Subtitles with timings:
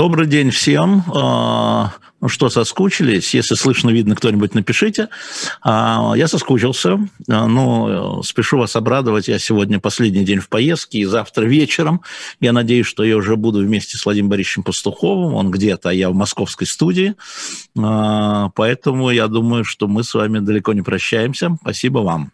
[0.00, 1.04] Добрый день всем.
[1.14, 1.92] А,
[2.22, 3.34] ну что, соскучились?
[3.34, 5.10] Если слышно, видно, кто-нибудь напишите.
[5.60, 9.28] А, я соскучился, а, но спешу вас обрадовать.
[9.28, 12.00] Я сегодня последний день в поездке, и завтра вечером,
[12.40, 15.34] я надеюсь, что я уже буду вместе с Владимиром Борисовичем Пастуховым.
[15.34, 17.14] Он где-то, а я в московской студии.
[17.74, 21.58] Поэтому я думаю, что мы с вами далеко не прощаемся.
[21.60, 22.32] Спасибо вам.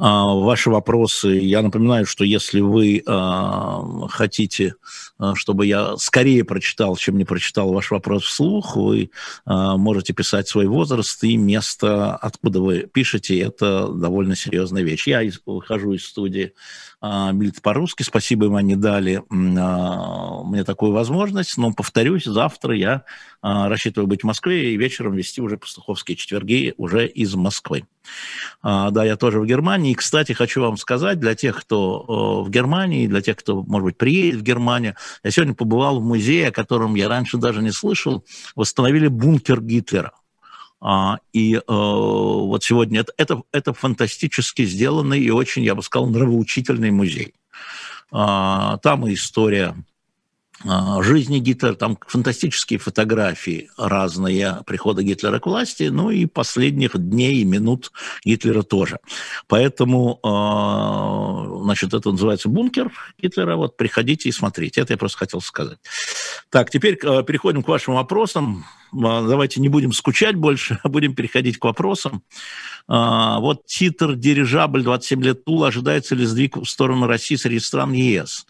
[0.00, 1.38] А, ваши вопросы.
[1.38, 4.74] Я напоминаю, что если вы а, хотите,
[5.18, 9.10] а, чтобы я скорее прочитал, чем не прочитал ваш вопрос вслух, вы
[9.46, 13.38] можете писать свой возраст и место, откуда вы пишете.
[13.40, 15.08] Это довольно серьезная вещь.
[15.08, 16.52] Я выхожу из студии
[17.00, 18.02] Милит по-русски.
[18.02, 21.56] Спасибо им, они дали мне такую возможность.
[21.56, 23.04] Но, повторюсь, завтра я
[23.42, 27.84] рассчитываю быть в Москве и вечером вести уже пастуховские четверги уже из Москвы.
[28.62, 29.87] Да, я тоже в Германии.
[29.88, 33.96] И, кстати, хочу вам сказать, для тех, кто в Германии, для тех, кто, может быть,
[33.96, 38.22] приедет в Германию, я сегодня побывал в музее, о котором я раньше даже не слышал,
[38.54, 40.12] восстановили бункер Гитлера.
[40.80, 46.10] А, и э, вот сегодня это, это, это фантастически сделанный и очень, я бы сказал,
[46.10, 47.32] нравоучительный музей.
[48.12, 49.74] А, там и история
[50.64, 57.44] жизни Гитлера, там фантастические фотографии разные прихода Гитлера к власти, ну и последних дней и
[57.44, 57.92] минут
[58.24, 58.98] Гитлера тоже.
[59.46, 60.18] Поэтому,
[61.62, 65.78] значит, это называется бункер Гитлера, вот приходите и смотрите, это я просто хотел сказать.
[66.50, 68.64] Так, теперь переходим к вашим вопросам.
[68.92, 72.22] А, давайте не будем скучать больше, а будем переходить к вопросам.
[72.86, 77.92] А, вот титр «Дирижабль 27 лет Тула» ожидается ли сдвиг в сторону России среди стран
[77.92, 78.46] ЕС?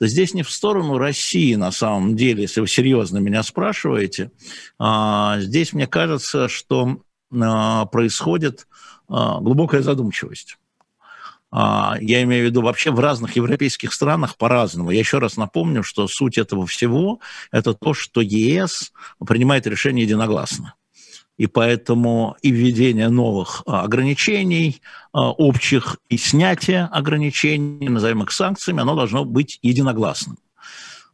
[0.00, 4.30] Да здесь не в сторону России, на самом деле, если вы серьезно меня спрашиваете.
[4.78, 8.66] А, здесь, мне кажется, что происходит
[9.08, 10.56] глубокая задумчивость.
[11.50, 14.90] А, я имею в виду вообще в разных европейских странах по-разному.
[14.90, 18.92] Я еще раз напомню, что суть этого всего– это то, что ЕС
[19.26, 20.74] принимает решение единогласно.
[21.38, 28.80] И поэтому и введение новых а, ограничений а, общих, и снятие ограничений, назовем их санкциями,
[28.82, 30.36] оно должно быть единогласным.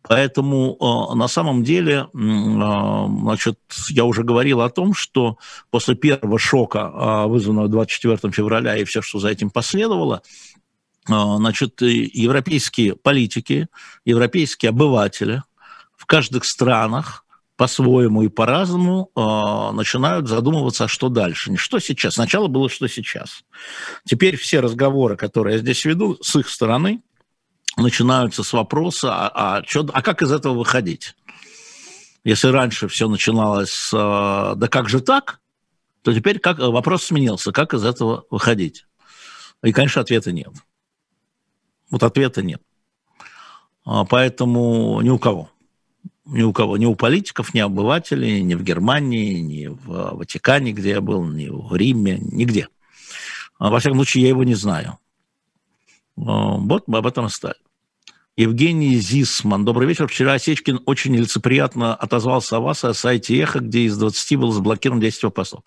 [0.06, 3.58] Поэтому э, на самом деле, значит,
[3.88, 5.38] я уже говорил о том, что
[5.70, 10.20] после первого шока, вызванного 24 февраля и все, что за этим последовало,
[11.06, 13.68] значит, европейские политики,
[14.04, 15.42] европейские обыватели
[15.96, 17.23] в каждых странах
[17.56, 19.10] по-своему и по-разному
[19.74, 21.50] начинают задумываться, а что дальше.
[21.50, 22.14] Не что сейчас.
[22.14, 23.44] Сначала было, что сейчас.
[24.04, 27.02] Теперь все разговоры, которые я здесь веду, с их стороны–
[27.76, 31.14] начинаются с вопроса, а, а, чё, а как из этого выходить?
[32.22, 35.40] Если раньше все начиналось с э, «да как же так?»,
[36.02, 38.86] то теперь как, вопрос сменился, как из этого выходить?
[39.62, 40.52] И, конечно, ответа нет.
[41.90, 42.62] Вот ответа нет.
[43.84, 45.50] Поэтому ни у кого.
[46.26, 46.76] Ни у кого.
[46.76, 51.48] Ни у политиков, ни обывателей, ни в Германии, ни в Ватикане, где я был, ни
[51.48, 52.68] в Риме, нигде.
[53.58, 54.98] Во всяком случае, я его не знаю.
[56.16, 57.56] Вот мы об этом оставим.
[58.36, 59.64] Евгений Зисман.
[59.64, 60.08] Добрый вечер.
[60.08, 65.00] Вчера Осечкин очень нелицеприятно отозвался о вас о сайте Эхо, где из 20 было заблокировано
[65.00, 65.60] 10 вопросов.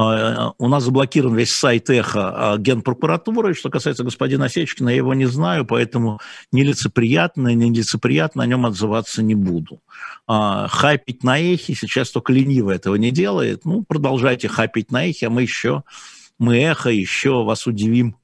[0.00, 3.52] А, у нас заблокирован весь сайт Эхо а, Генпрокуратуры.
[3.54, 6.20] Что касается господина Осечкина, я его не знаю, поэтому
[6.52, 9.80] нелицеприятно, нелицеприятно о нем отзываться не буду.
[10.28, 13.64] А, хайпить на Эхе, сейчас только лениво этого не делает.
[13.64, 15.82] Ну, продолжайте хайпить на Эхе, а мы еще,
[16.38, 18.14] мы Эхо еще вас удивим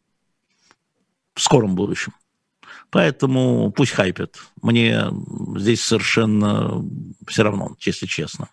[1.34, 2.12] в скором будущем.
[2.90, 4.36] Поэтому пусть хайпят.
[4.62, 5.06] Мне
[5.56, 6.84] здесь совершенно
[7.26, 8.48] все равно, если честно.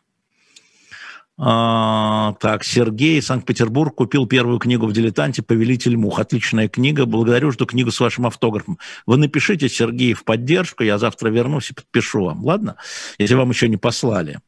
[1.44, 6.20] А, так, Сергей, Санкт-Петербург, купил первую книгу в «Дилетанте» «Повелитель мух».
[6.20, 7.08] Отличная книга.
[7.08, 8.78] Благодарю, что книгу с вашим автографом.
[9.08, 10.84] Вы напишите, Сергей, в поддержку.
[10.84, 12.76] Я завтра вернусь и подпишу вам, ладно?
[13.18, 14.40] Если вам еще не послали.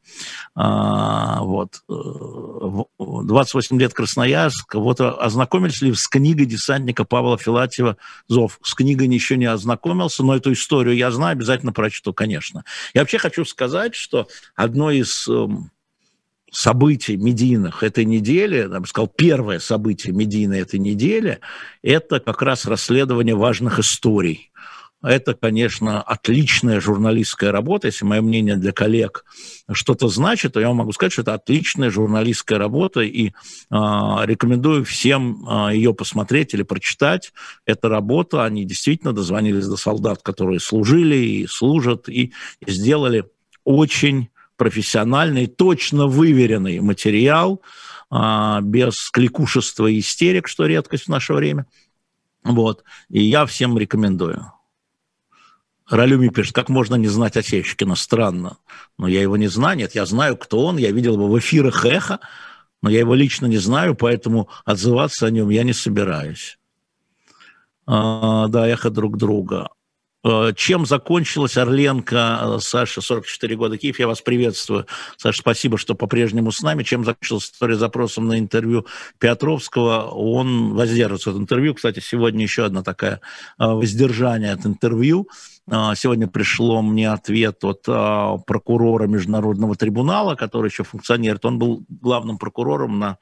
[0.53, 1.81] А, вот.
[1.89, 4.75] 28 лет Красноярск.
[4.75, 8.59] Вот ознакомились ли с книгой десантника Павла Филатьева «Зов»?
[8.61, 12.65] С книгой еще не ознакомился, но эту историю я знаю, обязательно прочту, конечно.
[12.93, 15.71] Я вообще хочу сказать, что одно из эм,
[16.53, 21.39] событий медийных этой недели, я бы сказал, первое событие медийной этой недели,
[21.81, 24.51] это как раз расследование важных историй.
[25.01, 27.87] Это, конечно, отличная журналистская работа.
[27.87, 29.25] Если мое мнение для коллег
[29.69, 33.31] что-то значит, то я могу сказать, что это отличная журналистская работа, и э,
[33.69, 37.33] рекомендую всем э, ее посмотреть или прочитать.
[37.65, 42.31] Эта работа, они действительно дозвонились до солдат, которые служили и служат, и
[42.65, 43.25] сделали
[43.65, 44.29] очень
[44.63, 47.61] профессиональный, точно выверенный материал,
[48.09, 51.65] а, без кликушества и истерик, что редкость в наше время.
[52.45, 52.85] Вот.
[53.09, 54.53] И я всем рекомендую.
[55.89, 57.95] Ралюми пишет, как можно не знать Осечкина?
[57.95, 58.55] Странно.
[58.97, 59.79] Но я его не знаю.
[59.79, 60.77] Нет, я знаю, кто он.
[60.77, 62.21] Я видел его в эфирах «Эхо»,
[62.81, 66.57] но я его лично не знаю, поэтому отзываться о нем я не собираюсь.
[67.85, 69.67] А, да, «Эхо друг друга».
[70.23, 74.87] Э, чем закончилась Орленко, э, Саша, 44 года, Киев, я вас приветствую.
[75.17, 76.83] Саша, спасибо, что по-прежнему с нами.
[76.83, 78.85] Чем закончилась история запросом на интервью
[79.19, 80.09] Петровского?
[80.11, 81.73] Он воздерживается от интервью.
[81.73, 83.19] Кстати, сегодня еще одна такая
[83.59, 85.27] э, воздержание от интервью.
[85.65, 87.83] Сегодня пришло мне ответ от
[88.45, 91.45] прокурора Международного трибунала, который еще функционирует.
[91.45, 93.17] Он был главным прокурором на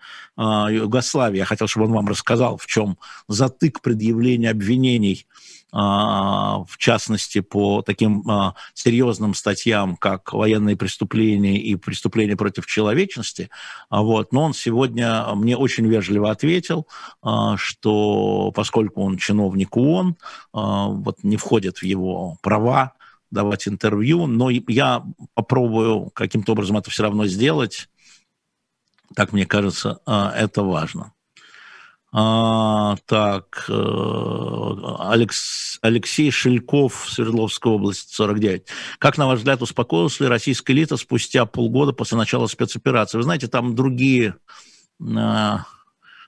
[0.68, 1.38] Югославии.
[1.38, 2.98] Я хотел, чтобы он вам рассказал, в чем
[3.28, 5.28] затык предъявления обвинений
[5.72, 13.50] в частности, по таким а, серьезным статьям, как военные преступления и преступления против человечности.
[13.90, 14.34] А вот.
[14.34, 16.88] Но он сегодня мне очень вежливо ответил,
[17.56, 20.18] что поскольку он чиновник ООН,
[20.52, 22.94] вот не входит в его права
[23.32, 25.04] давать интервью, но я
[25.34, 27.88] попробую каким-то образом это все равно сделать.
[29.16, 31.14] Так мне кажется, это важно.
[32.14, 38.64] А, так, э, Алекс, Алексей Шельков, Свердловская область, 49.
[39.00, 43.18] Как, на ваш взгляд, успокоилась ли российская элита спустя полгода после начала спецоперации?
[43.18, 44.36] Вы знаете, там другие...
[45.18, 45.66] А,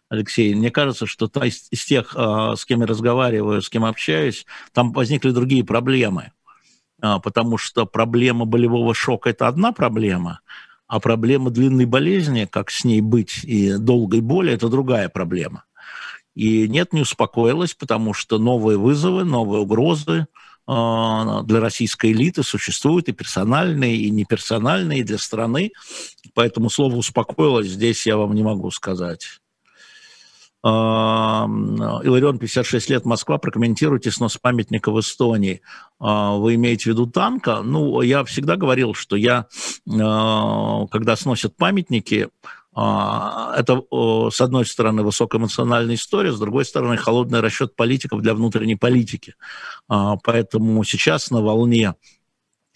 [0.09, 3.83] Алексей, мне кажется, что та, из, из тех, а, с кем я разговариваю, с кем
[3.83, 6.31] общаюсь, там возникли другие проблемы.
[7.01, 10.39] А, потому что проблема болевого шока– это одна проблема,
[10.87, 15.65] а проблема длинной болезни, как с ней быть, и долгой боли– это другая проблема.
[16.35, 20.27] И нет, не успокоилась, потому что новые вызовы, новые угрозы
[20.65, 25.71] а, для российской элиты существуют и персональные, и неперсональные, и для страны.
[26.33, 29.41] Поэтому слово «успокоилась» здесь я вам не могу сказать.
[30.65, 31.45] А,
[32.03, 33.37] Иларион, 56 лет, Москва.
[33.37, 35.61] Прокомментируйте снос памятника в Эстонии.
[35.99, 37.61] А, вы имеете в виду танка?
[37.61, 39.47] Ну, я всегда говорил, что я,
[39.85, 42.29] когда сносят памятники,
[42.75, 43.83] это,
[44.31, 49.35] с одной стороны, высокоэмоциональная история, с другой стороны, холодный расчет политиков для внутренней политики.
[49.87, 51.93] А, поэтому сейчас на волне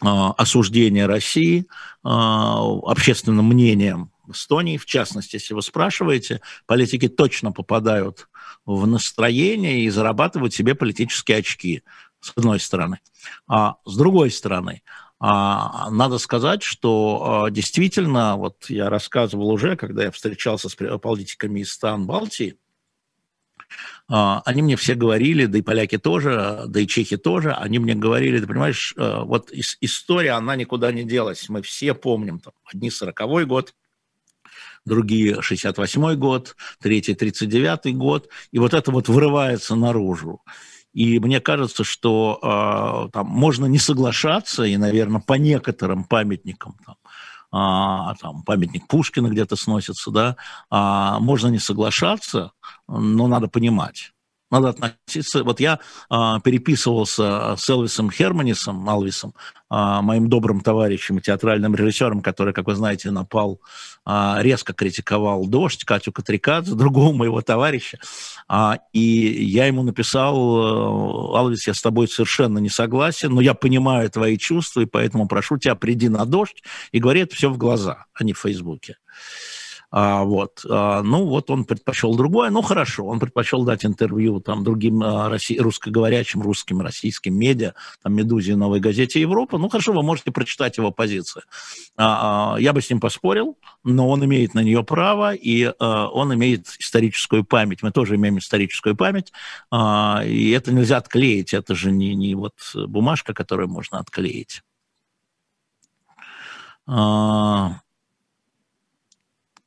[0.04, 1.66] а, осуждения России
[2.04, 8.28] общественным мнением Эстонии, в частности, если вы спрашиваете, политики точно попадают
[8.66, 11.84] в настроение и зарабатывают себе политические очки,
[12.20, 13.00] с одной стороны.
[13.48, 20.04] А с другой стороны, а, надо сказать, что а, действительно, вот я рассказывал уже, когда
[20.04, 22.58] я встречался с политиками из стран Балтии,
[24.08, 27.96] а, они мне все говорили, да и поляки тоже, да и чехи тоже, они мне
[27.96, 29.50] говорили, ты понимаешь, вот
[29.82, 31.50] история, она никуда не делась.
[31.50, 33.74] Мы все помним, там, одни 40-й год,
[34.86, 40.42] другие 68-й год, третий 39-й год, и вот это вот вырывается наружу.
[40.98, 46.96] И мне кажется, что э, там можно не соглашаться, и, наверное, по некоторым памятникам, там,
[47.52, 50.38] а, там памятник Пушкина где-то сносится, да,
[50.72, 52.52] а, можно не соглашаться,
[52.88, 54.12] но надо понимать.
[54.50, 55.44] Надо относиться...
[55.44, 55.80] Вот я
[56.10, 59.34] а, переписывался с Элвисом Херманисом, Алвисом,
[59.70, 63.60] а, моим добрым товарищем и театральным режиссером, который, как вы знаете, напал,
[64.06, 68.00] а, резко критиковал «Дождь», Катю Катрикадзе, другого моего товарища.
[68.48, 74.10] А, и я ему написал, Алвис, я с тобой совершенно не согласен, но я понимаю
[74.10, 78.06] твои чувства, и поэтому прошу тебя, приди на «Дождь» и говори это все в глаза,
[78.14, 78.98] а не в Фейсбуке.
[79.90, 80.66] А, вот.
[80.70, 82.50] А, ну, вот он предпочел другое.
[82.50, 88.14] Ну, хорошо, он предпочел дать интервью там другим а, россий, русскоговорящим, русским, российским медиа, там,
[88.14, 89.58] «Медузе» и «Новой газете Европа».
[89.58, 91.44] Ну, хорошо, вы можете прочитать его позицию.
[91.96, 96.10] А, а, я бы с ним поспорил, но он имеет на нее право, и а,
[96.10, 97.82] он имеет историческую память.
[97.82, 99.32] Мы тоже имеем историческую память,
[99.72, 101.54] а, и это нельзя отклеить.
[101.54, 104.64] Это же не, не вот бумажка, которую можно отклеить.
[106.86, 107.82] А,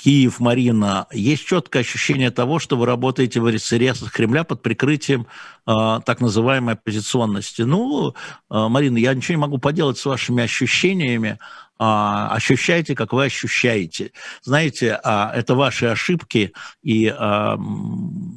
[0.00, 5.26] Киев, Марина, есть четкое ощущение того, что вы работаете в интересах Кремля под прикрытием
[5.66, 7.62] э, так называемой оппозиционности.
[7.62, 8.12] Ну, э,
[8.48, 11.38] Марина, я ничего не могу поделать с вашими ощущениями.
[11.78, 14.12] Э, ощущайте, как вы ощущаете.
[14.40, 17.56] Знаете, э, это ваши ошибки, и, э,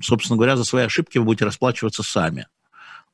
[0.02, 2.46] собственно говоря, за свои ошибки вы будете расплачиваться сами.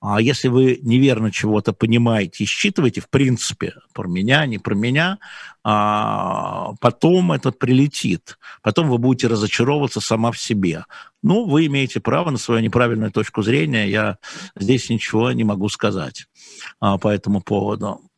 [0.01, 5.17] А если вы неверно чего-то понимаете и считываете, в принципе, про меня, не про меня,
[5.63, 8.37] а потом этот прилетит.
[8.61, 10.85] Потом вы будете разочаровываться сама в себе.
[11.21, 13.89] Ну, вы имеете право на свою неправильную точку зрения.
[13.89, 14.17] Я
[14.55, 16.27] здесь ничего не могу сказать
[16.79, 18.08] а, по этому поводу.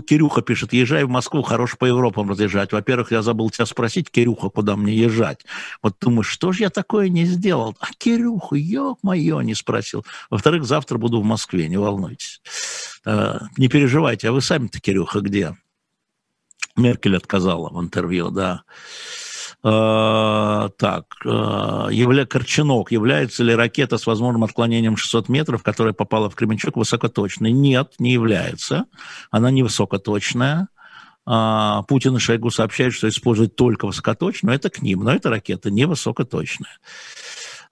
[0.00, 2.72] Кирюха пишет, езжай в Москву, хорош по Европам разъезжать.
[2.72, 5.44] Во-первых, я забыл тебя спросить, Кирюха, куда мне езжать.
[5.82, 7.76] Вот думаю, что же я такое не сделал?
[7.80, 10.04] А Кирюха, ё-моё, не спросил.
[10.30, 12.40] Во-вторых, завтра буду в Москве, не волнуйтесь.
[13.04, 15.56] Э, не переживайте, а вы сами-то, Кирюха, где?
[16.76, 18.62] Меркель отказала в интервью, да.
[19.64, 21.28] Э, так, э,
[21.92, 22.26] явля...
[22.26, 22.90] Корчинок.
[22.90, 27.52] Является ли ракета с возможным отклонением 600 метров, которая попала в Кременчук, высокоточной?
[27.52, 28.86] Нет, не является.
[29.30, 30.68] Она не высокоточная.
[31.28, 34.56] Э, Путин и Шойгу сообщают, что используют только высокоточную.
[34.56, 36.78] Это к ним, но эта ракета не высокоточная.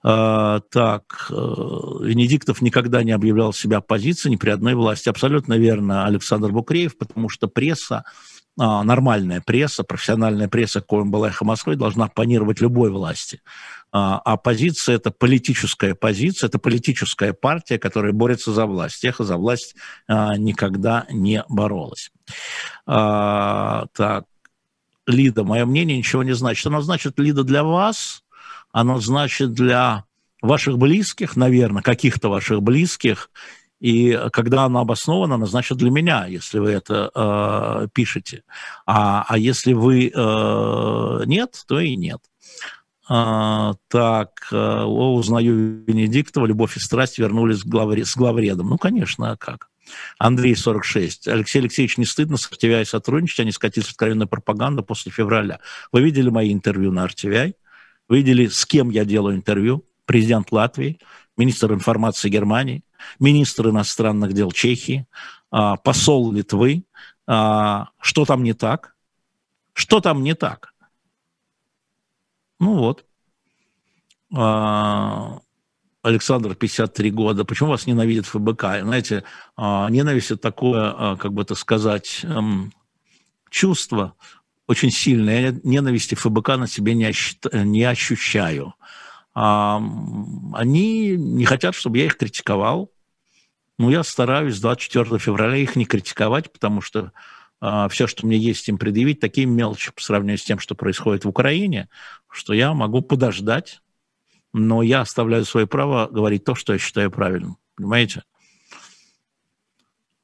[0.03, 5.09] Так, Венедиктов никогда не объявлял себя оппозицией ни при одной власти.
[5.09, 8.03] Абсолютно верно, Александр Букреев, потому что пресса а,
[8.57, 13.41] нормальная пресса, профессиональная пресса, коим была «Эхо Москвы», должна оппонировать любой власти.
[13.93, 19.03] А оппозиция– это политическая позиция, это политическая партия, которая борется за власть.
[19.03, 19.75] Эхо за власть
[20.07, 22.11] а, никогда не боролась.
[22.85, 24.25] А, так,
[25.07, 26.65] Лида, мое мнение ничего не значит.
[26.67, 28.23] Оно значит, Лида, для вас,
[28.71, 30.05] оно значит для
[30.41, 33.29] ваших близких, наверное, каких-то ваших близких,
[33.81, 38.43] и когда она обоснована, она значит для меня, если вы это э, пишете.
[38.85, 42.21] А, а если вы э, нет, то и нет.
[43.09, 48.69] А, так, э, узнаю Венедиктова, «Любовь и страсть» вернулись с, главре, с главредом.
[48.69, 49.69] Ну, конечно, а как?
[50.19, 51.27] Андрей, 46.
[51.27, 55.59] Алексей Алексеевич, не стыдно с RTVI сотрудничать, они скатились в откровенную пропаганду после февраля.
[55.91, 57.55] Вы видели мои интервью на RTVI?
[58.09, 59.85] Видели, с кем я делаю интервью?
[60.05, 60.99] Президент Латвии,
[61.41, 62.83] министр информации Германии,
[63.19, 65.07] министр иностранных дел Чехии,
[65.49, 66.83] а, посол Литвы.
[67.27, 68.95] А, что там не так?
[69.73, 70.73] Что там не так?
[72.59, 73.05] Ну вот.
[74.35, 75.39] А,
[76.03, 77.43] Александр, 53 года.
[77.43, 78.81] Почему вас ненавидит ФБК?
[78.81, 79.23] Знаете,
[79.57, 82.73] ненависть– это такое, как бы это сказать, эм,
[83.51, 84.15] чувство
[84.67, 85.41] очень сильное.
[85.41, 88.73] Я ненависти ФБК на себе не, ощущаю
[89.33, 92.91] они не хотят, чтобы я их критиковал.
[93.77, 97.11] Ну, я стараюсь 24 февраля их не критиковать, потому что
[97.61, 101.25] а, все, что мне есть им предъявить, такие мелочи по сравнению с тем, что происходит
[101.25, 101.89] в Украине,
[102.29, 103.81] что я могу подождать,
[104.51, 107.57] но я оставляю свое право говорить то, что я считаю правильным.
[107.75, 108.23] Понимаете?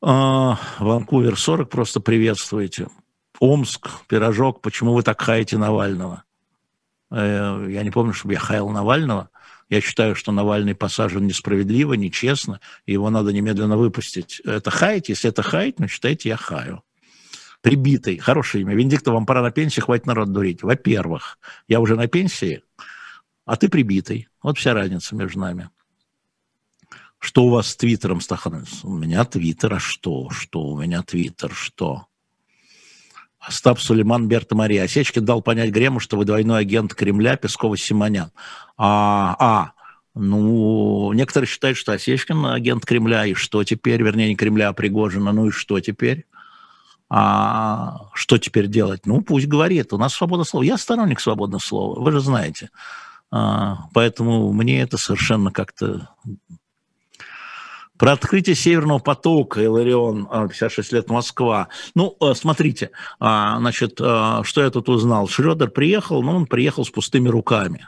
[0.02, 2.88] А, Ванкувер 40 просто приветствуете.
[3.40, 6.24] Омск, пирожок, почему вы так хаете Навального?
[7.12, 9.30] Э, я не помню, чтобы я хаял Навального.
[9.70, 14.42] Я считаю, что Навальный посажен несправедливо, нечестно, и его надо немедленно выпустить.
[14.46, 15.10] Это хаять?
[15.10, 16.84] Если это хаять, ну, считайте, я хаю.
[17.62, 18.18] Прибитый.
[18.18, 18.76] Хорошее имя.
[18.76, 20.64] Венедиктов, вам пора на пенсию, хватит народ дурить.
[20.64, 21.38] Во-первых,
[21.68, 22.64] я уже на пенсии,
[23.46, 24.30] а ты прибитый.
[24.42, 25.70] Вот вся разница между нами.
[27.20, 28.66] Что у вас с Твиттером, Стахан?
[28.84, 30.30] У меня Твиттер, а что?
[30.30, 32.06] Что у меня Твиттер, что?
[33.48, 34.84] Остап Сулейман, Берта Мария.
[34.84, 38.32] Осечкин дал понять Грему, что вы двойной агент Кремля Пескова-Симонян.
[38.78, 39.72] А, а,
[40.14, 45.32] ну, некоторые считают, что Осечкин агент Кремля, и что теперь, вернее, не Кремля, а Пригожина,
[45.32, 46.26] ну и что теперь?
[47.10, 49.06] А что теперь делать?
[49.06, 50.64] Ну, пусть говорит, у нас свобода слова.
[50.64, 52.70] Я сторонник свободного слова, вы же знаете.
[53.32, 56.10] А, поэтому мне это совершенно как-то
[57.98, 61.70] про открытие Северного потока, Иларион, 56 лет, Москва.
[61.96, 65.28] Ну, э, смотрите, а, значит, э, что я тут узнал.
[65.28, 67.88] Шредер приехал, но он приехал с пустыми руками.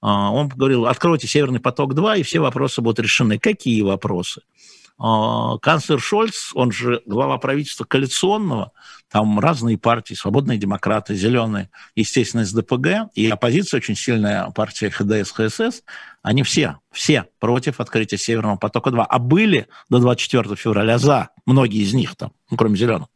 [0.00, 3.38] А, он говорил, откройте Северный поток-2, и все вопросы будут решены.
[3.38, 4.42] Какие вопросы?
[5.02, 8.72] А, канцлер Шольц, он же глава правительства коалиционного,
[9.10, 15.82] там разные партии, свободные демократы, зеленые, естественно, СДПГ, и оппозиция очень сильная партия ХДС, ХСС,
[16.22, 21.94] они все, все против открытия Северного потока-2, а были до 24 февраля за, многие из
[21.94, 23.08] них там, ну, кроме зеленых.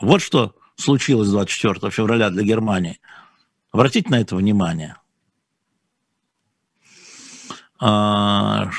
[0.00, 3.00] Вот что случилось 24 февраля для Германии.
[3.70, 4.96] Обратите на это внимание.
[7.78, 8.70] А,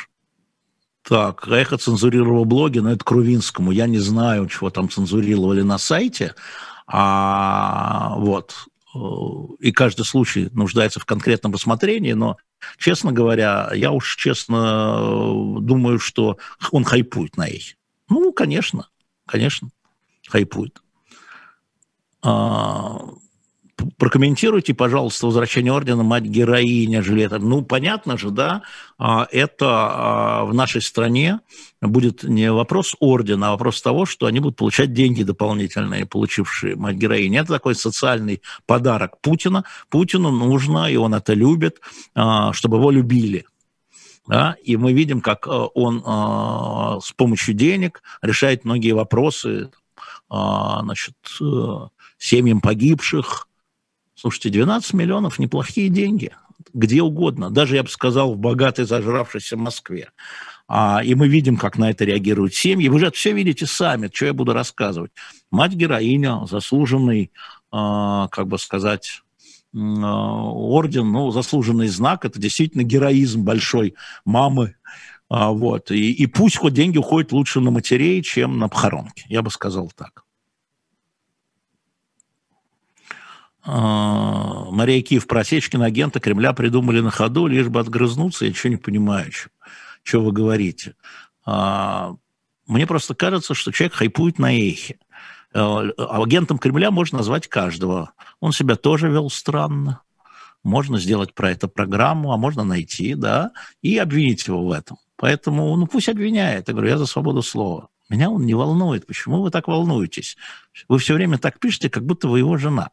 [1.04, 3.72] так, Эхо цензурировал блоги, но это Крувинскому.
[3.72, 6.34] Я не знаю, чего там цензурировали на сайте.
[6.88, 8.56] А, вот.
[9.60, 12.38] И каждый случай нуждается в конкретном рассмотрении, но,
[12.78, 16.38] честно говоря, я уж честно думаю, что
[16.72, 17.76] он хайпует на их.
[18.10, 18.90] Ну, конечно,
[19.26, 19.70] конечно,
[20.28, 20.82] хайпует.
[22.22, 23.00] А,
[23.98, 27.40] прокомментируйте, пожалуйста, возвращение ордена мать-героиня Жилета.
[27.40, 28.64] Ну, понятно же, да,
[28.98, 31.40] а, это а, в нашей стране
[31.82, 37.42] будет не вопрос ордена, а вопрос того, что они будут получать деньги дополнительные, получившие мать-героиня.
[37.42, 39.64] Это такой социальный подарок Путина.
[39.90, 41.80] Путину нужно, и он это любит,
[42.14, 43.46] а, чтобы его любили.
[44.28, 44.56] Да?
[44.64, 46.02] И мы видим, как он
[47.00, 49.70] с помощью денег решает многие вопросы
[50.28, 51.14] значит,
[52.18, 53.48] семьям погибших.
[54.16, 56.32] Слушайте, 12 миллионов– неплохие деньги.
[56.74, 57.50] Где угодно.
[57.52, 60.10] Даже, я бы сказал, в богатой зажравшейся Москве.
[60.68, 62.88] А, и мы видим, как на это реагируют семьи.
[62.90, 65.12] Вы же это все видите сами, что я буду рассказывать.
[65.52, 67.32] Мать-героиня, заслуженный,
[67.72, 69.22] а, как бы сказать,
[69.76, 74.76] а, орден, ну, заслуженный знак, это действительно героизм большой мамы,
[75.30, 79.42] а, вот, и, и пусть хоть деньги уходят лучше на матерей, чем на похоронки, я
[79.42, 80.25] бы сказал так.
[83.66, 88.78] А, Мария Киев, Просечкин, агента Кремля придумали на ходу, лишь бы отгрызнуться, я ничего не
[88.78, 89.50] понимаю, что,
[90.04, 90.96] что вы говорите.
[91.46, 92.16] А,
[92.68, 95.00] мне просто кажется, что человек хайпует на эхе.
[95.54, 98.12] А, агентом Кремля можно назвать каждого.
[98.40, 100.02] Он себя тоже вел странно.
[100.64, 104.98] Можно сделать про это программу, а можно найти, да, и обвинить его в этом.
[105.16, 106.68] Поэтому, ну, пусть обвиняет.
[106.68, 107.90] Я говорю, я за свободу слова.
[108.10, 109.08] Меня он не волнует.
[109.08, 110.38] Почему вы так волнуетесь?
[110.88, 112.90] Вы все время так пишете, как будто вы его жена.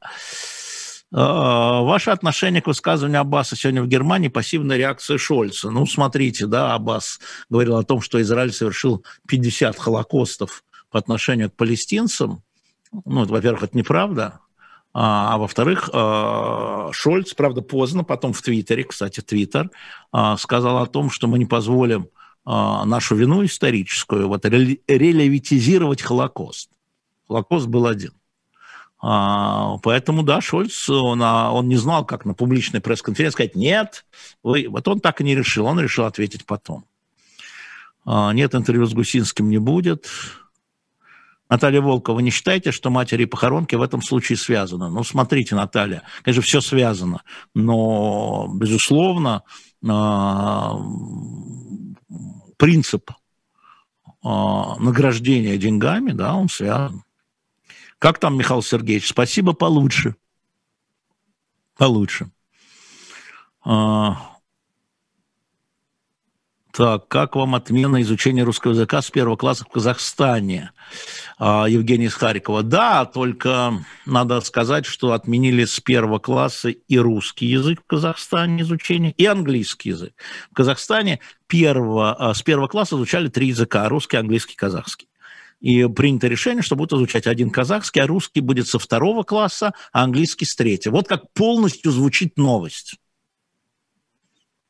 [1.14, 5.70] А, ваше отношение к высказыванию Аббаса сегодня в Германии, пассивная реакция Шольца.
[5.70, 11.54] Ну, смотрите, да, Аббас говорил о том, что Израиль совершил 50 холокостов по отношению к
[11.54, 12.42] палестинцам.
[12.92, 14.40] Ну, во-первых, это неправда.
[14.94, 19.70] А, а во-вторых, а, Шольц, правда, поздно, потом в Твиттере, кстати, Твиттер,
[20.12, 22.08] а, сказал о том, что мы не позволим
[22.44, 26.70] нашу вину историческую вот, релевитизировать Холокост.
[27.28, 28.14] Холокост был один.
[29.04, 34.06] А, поэтому, да, Шольц, он, а, он не знал, как на публичной пресс-конференции сказать «нет».
[34.44, 36.84] Вы, вот он так и не решил, он решил ответить потом.
[38.04, 40.06] А, нет, интервью с Гусинским не будет.
[41.48, 44.88] Наталья Волкова, не считаете, что матери и похоронки в этом случае связаны?
[44.88, 49.42] Ну, смотрите, Наталья, конечно, все связано, но, безусловно,
[52.56, 53.10] принцип
[54.22, 57.02] награждения деньгами, да, он связан.
[58.02, 59.08] Как там, Михаил Сергеевич?
[59.10, 60.16] Спасибо, получше.
[61.76, 62.32] Получше.
[63.64, 64.32] А...
[66.72, 70.72] Так, как вам отмена изучения русского языка с первого класса в Казахстане?
[71.38, 72.64] А, Евгений из Харькова.
[72.64, 79.12] Да, только надо сказать, что отменили с первого класса и русский язык в Казахстане изучение,
[79.12, 80.14] и английский язык.
[80.50, 85.06] В Казахстане первого, а, с первого класса изучали три языка– русский, английский, казахский
[85.62, 90.02] и принято решение, что будет изучать один казахский, а русский будет со второго класса, а
[90.02, 90.96] английский с третьего.
[90.96, 92.96] Вот как полностью звучит новость.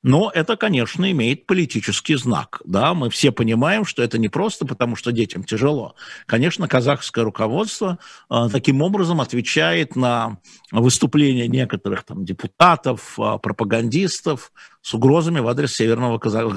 [0.02, 2.60] Но это, конечно, имеет политический знак.
[2.64, 5.94] Да, мы все понимаем, что это не просто потому, что детям тяжело.
[6.26, 10.38] Конечно, казахское руководство э, таким образом отвечает на
[10.72, 14.52] выступления некоторых там, депутатов, э, пропагандистов
[14.82, 16.52] с угрозами в адрес Северного Казах...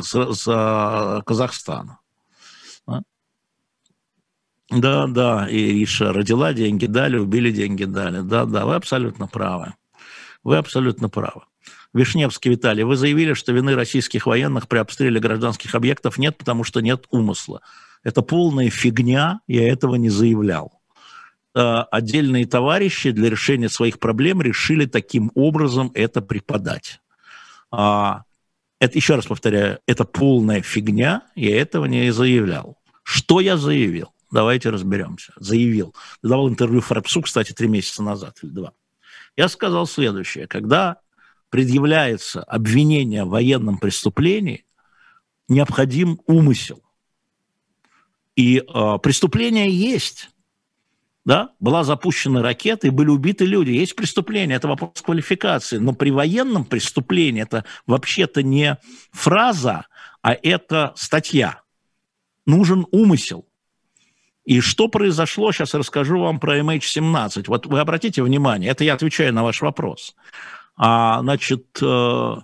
[1.24, 2.00] Казахстана.
[4.70, 8.22] Да, да, и Ириша родила, деньги дали, убили, деньги дали.
[8.22, 9.74] Да, да, вы абсолютно правы.
[10.44, 11.42] Вы абсолютно правы.
[11.94, 16.82] Вишневский Виталий, вы заявили, что вины российских военных при обстреле гражданских объектов нет, потому что
[16.82, 17.62] нет умысла.
[18.04, 20.82] Это полная фигня, я этого не заявлял.
[21.56, 27.00] Э, отдельные товарищи для решения своих проблем решили таким образом это преподать.
[27.72, 28.24] А,
[28.80, 32.78] это, еще раз повторяю, это полная фигня, я этого не заявлял.
[33.04, 34.10] Что я заявил?
[34.32, 35.96] Давайте разберемся, заявил.
[36.22, 38.74] Давал интервью Форбсу, кстати, три месяца назад или два.
[39.38, 40.48] Я сказал следующее.
[40.48, 40.98] Когда
[41.50, 44.66] предъявляется обвинение в военном преступлении,
[45.48, 46.82] необходим умысел.
[48.36, 50.30] И э, преступление есть.
[51.24, 51.52] Да?
[51.60, 53.72] Была запущена ракета, и были убиты люди.
[53.72, 55.78] Есть преступление, это вопрос квалификации.
[55.78, 58.78] Но при военном преступлении это вообще-то не
[59.12, 59.88] фраза,
[60.22, 61.62] а это статья.
[62.46, 63.48] Нужен умысел.
[64.46, 67.46] И что произошло, сейчас расскажу вам про MH17.
[67.48, 70.16] Вот вы обратите внимание, это я отвечаю на ваш вопрос.
[70.78, 72.36] А, значит, э,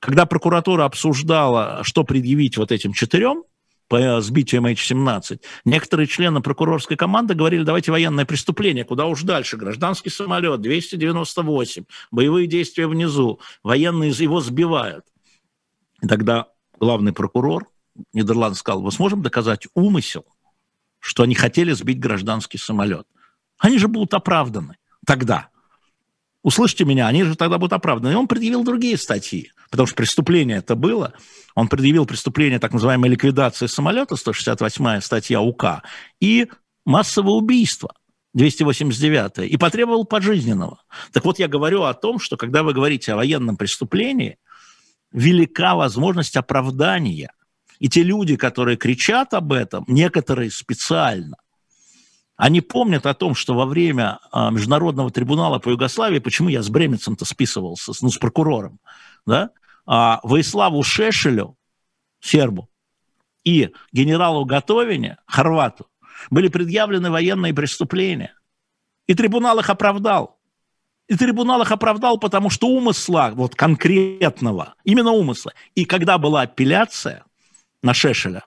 [0.00, 3.44] когда прокуратура обсуждала, что предъявить вот этим четырем,
[3.88, 10.10] по сбитию MH17, некоторые члены прокурорской команды говорили, давайте военное преступление, куда уж дальше, гражданский
[10.10, 15.04] самолет, 298, боевые действия внизу, военные его сбивают.
[16.02, 16.48] И тогда
[16.80, 17.68] главный прокурор
[18.12, 20.24] Нидерланд сказал, мы сможем доказать умысел,
[21.04, 23.06] что они хотели сбить гражданский самолет.
[23.58, 25.50] Они же будут оправданы тогда.
[26.42, 28.12] Услышьте меня, они же тогда будут оправданы.
[28.12, 31.12] И он предъявил другие статьи, потому что преступление это было.
[31.54, 35.82] Он предъявил преступление так называемой ликвидации самолета, 168 статья УК,
[36.20, 36.48] и
[36.86, 37.94] массовое убийство,
[38.32, 40.82] 289 и потребовал пожизненного.
[41.12, 44.38] Так вот, я говорю о том, что когда вы говорите о военном преступлении,
[45.12, 47.30] велика возможность оправдания–
[47.78, 51.36] и те люди, которые кричат об этом, некоторые специально,
[52.36, 56.68] Они помнят о том, что во время а, Международного трибунала по Югославии, почему я с
[56.68, 58.80] Бременцем-то списывался, ну, с прокурором,
[59.24, 59.50] да,
[59.86, 61.56] а, Воиславу Шешелю,
[62.20, 62.68] сербу,
[63.44, 65.86] и генералу Готовине, хорвату,
[66.30, 68.34] были предъявлены военные преступления.
[69.06, 70.38] И трибунал их оправдал.
[71.06, 75.52] И трибунал их оправдал, потому что умысла, вот конкретного, именно умысла.
[75.74, 77.24] И когда была апелляция
[77.84, 78.44] на Шешеля,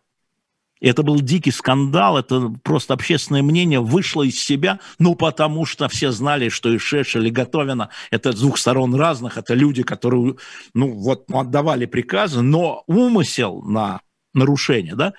[0.81, 6.11] это был дикий скандал, это просто общественное мнение вышло из себя, ну, потому что все
[6.11, 10.35] знали, что и Шешель, и Готовина– это с двух сторон разных, это люди, которые,
[10.73, 14.01] ну, вот, ну, отдавали приказы, но умысел на
[14.33, 15.13] нарушение, да,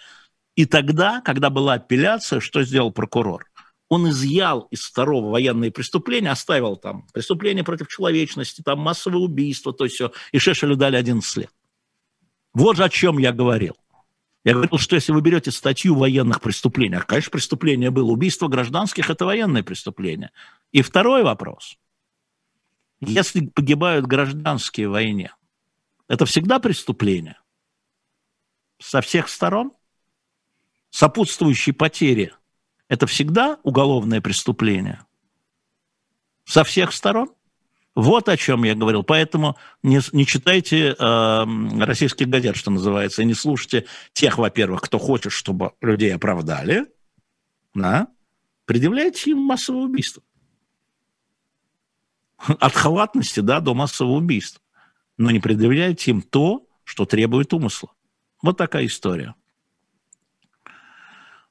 [0.54, 3.46] и тогда, когда была апелляция, что сделал прокурор?
[3.88, 9.84] Он изъял из второго военные преступления, оставил там преступления против человечности, там массовое убийство, то
[9.84, 11.50] есть все, и Шешелю дали 11 лет.
[12.52, 13.76] Вот же о чем я говорил.
[14.48, 19.10] Я говорил, что если вы берете статью военных преступлений, а, конечно, преступление было, убийство гражданских–
[19.10, 20.30] это военное преступление.
[20.72, 21.76] И второй вопрос.
[23.00, 25.34] Если погибают гражданские в войне,
[26.08, 27.38] это всегда преступление?
[28.78, 29.72] Со всех сторон?
[30.88, 32.32] Сопутствующие потери–
[32.88, 35.04] это всегда уголовное преступление?
[36.46, 37.28] Со всех сторон?
[37.98, 39.02] Вот о чем я говорил.
[39.02, 41.44] Поэтому не, не читайте э,
[41.80, 46.86] российских газет, что называется, и не слушайте тех, во-первых, кто хочет, чтобы людей оправдали,
[47.74, 48.06] да?
[48.66, 50.22] предъявляйте им массовое убийство.
[52.36, 54.62] От халатности да, до массового убийства.
[55.16, 57.90] Но не предъявляйте им то, что требует умысла.
[58.40, 59.34] Вот такая история.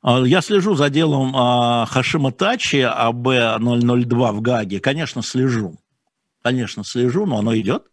[0.02, 4.80] А, я слежу за делом а, Хашима Тачи АБ-002 в Гаге.
[4.80, 5.78] Конечно, слежу
[6.48, 7.88] конечно, слежу, но оно идет.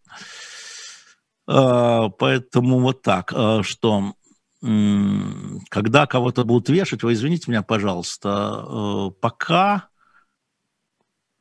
[1.45, 4.15] А, поэтому вот так, а, что
[4.61, 9.89] когда кого-то будут вешать, вы извините меня, пожалуйста, а, пока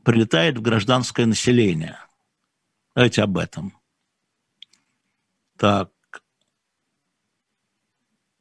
[0.04, 1.98] прилетает в гражданское население.
[2.96, 3.78] Давайте об этом.
[5.56, 5.90] Так.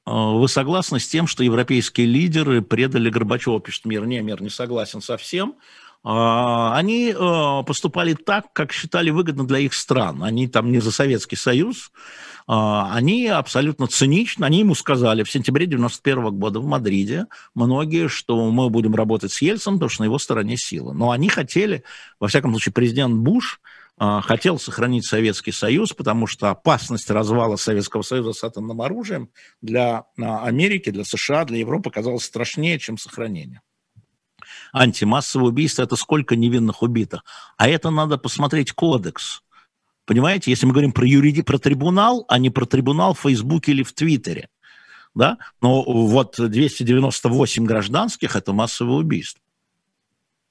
[0.06, 4.06] Вы согласны с тем, что европейские лидеры предали Горбачева, пишет Мир?
[4.06, 5.56] Не, Мир не согласен совсем.
[6.06, 10.22] А, они э, поступали так, как считали выгодно для их стран.
[10.22, 11.92] Они там не за Советский Союз,
[12.46, 18.52] а, они абсолютно цинично, они ему сказали в сентябре 91 года в Мадриде, многие, что
[18.52, 20.92] мы будем работать с Ельцином, потому что на его стороне сила.
[20.92, 21.84] Но они хотели,
[22.20, 23.62] во всяком случае, президент Буш
[23.98, 29.30] а, хотел сохранить Советский Союз, потому что опасность развала Советского Союза с атомным оружием
[29.62, 33.62] для Америки, для США, для Европы казалась страшнее, чем сохранение
[34.74, 37.24] антимассовое убийство– это сколько невинных убитых.
[37.56, 39.44] А это надо посмотреть кодекс.
[40.06, 43.84] Понимаете, если мы говорим про юриди, про трибунал, а не про трибунал в Фейсбуке или
[43.84, 44.50] в Твиттере,
[45.16, 49.42] да, но вот 298 гражданских– это массовое убийство.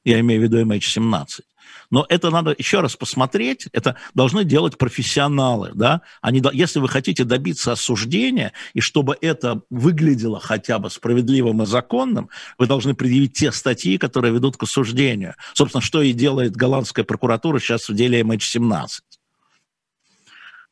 [0.04, 1.42] Я имею в виду MH17.
[1.90, 7.24] Но это надо еще раз посмотреть, это должны делать профессионалы, да, Они, если вы хотите
[7.24, 13.52] добиться осуждения, и чтобы это выглядело хотя бы справедливым и законным, вы должны предъявить те
[13.52, 15.34] статьи, которые ведут к осуждению.
[15.52, 18.88] Собственно, что и делает голландская прокуратура сейчас в деле MH17.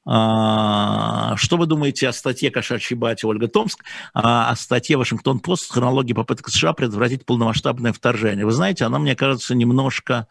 [0.07, 6.15] А, что вы думаете о статье «Кошачьей бати» Ольга Томск, а, о статье «Вашингтон-Пост» хронологии
[6.15, 8.47] попыток США предотвратить полномасштабное вторжение?
[8.47, 10.27] Вы знаете, она, мне кажется, немножко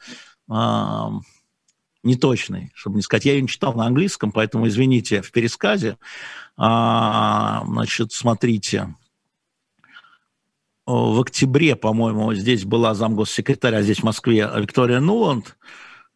[2.03, 3.25] неточный, чтобы не сказать.
[3.25, 5.97] Я ее не читал на английском, поэтому извините в пересказе.
[6.57, 8.95] А, значит, смотрите.
[10.85, 15.55] В октябре, по-моему, здесь была замгоссекретаря, а здесь в Москве Виктория Нуланд.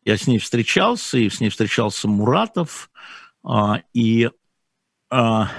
[0.03, 2.89] Я с ней встречался, и с ней встречался Муратов.
[3.43, 4.29] А, и
[5.09, 5.51] а,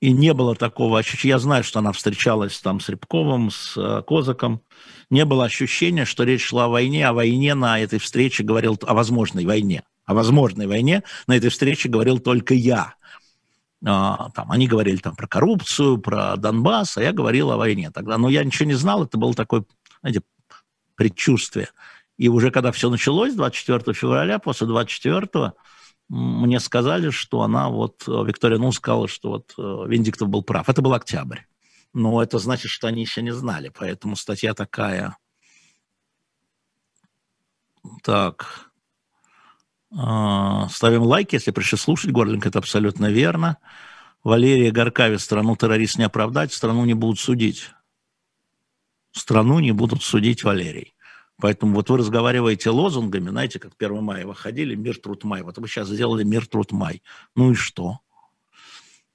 [0.00, 1.32] и не было такого ощущения.
[1.32, 4.62] Я знаю, что она встречалась там с Рябковым, с э, Козаком.
[5.10, 7.06] Не было ощущения, что речь шла о войне.
[7.06, 9.82] О войне на этой встрече говорил, о возможной войне.
[10.06, 12.94] О возможной войне на этой встрече говорил только я.
[13.84, 18.18] А, там, они говорили там про коррупцию, про Донбасс, а я говорил о войне тогда.
[18.18, 19.64] Но я ничего не знал, это было такое,
[20.00, 20.22] знаете,
[20.94, 21.68] предчувствие.
[22.16, 25.52] И уже когда все началось, 24 февраля, после 24
[26.08, 30.68] мне сказали, что она вот, э, Виктория Ну сказала, что вот э, Венедиктов был прав.
[30.68, 31.40] Это был октябрь.
[31.92, 35.16] Но это значит, что они еще не знали, поэтому статья такая.
[38.02, 38.70] Так.
[39.96, 42.10] А, ставим лайк, если пришли слушать.
[42.10, 43.58] Горлинг, это абсолютно верно.
[44.22, 47.70] Валерия Горкавец, страну террорист не оправдать, страну не будут судить.
[49.12, 50.94] Страну не будут судить Валерий.
[51.40, 55.42] Поэтому вот вы разговариваете лозунгами, знаете, как 1 мая выходили, мир, труд, май.
[55.42, 57.00] Вот вы сейчас сделали мир, труд, май.
[57.36, 58.00] Ну и что?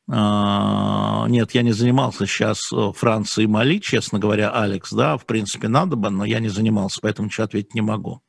[0.09, 5.69] А, нет, я не занимался сейчас э, Францией Мали, честно говоря, Алекс, да, в принципе,
[5.69, 8.21] надо бы, но я не занимался, поэтому ничего ответить не могу.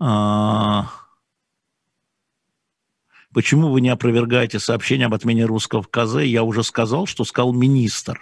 [0.00, 0.90] А,
[3.32, 6.22] почему вы не опровергаете сообщение об отмене русского в КЗ?
[6.22, 8.20] Я уже сказал, что сказал министр.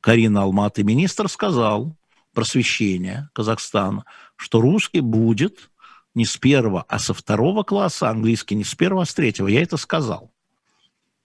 [0.00, 1.96] Карина Алматы, министр сказал
[2.36, 4.04] просвещения Казахстана,
[4.36, 5.70] что русский будет
[6.14, 9.48] не с первого, а со второго класса, английский не с первого, а с третьего.
[9.48, 10.30] Я это сказал.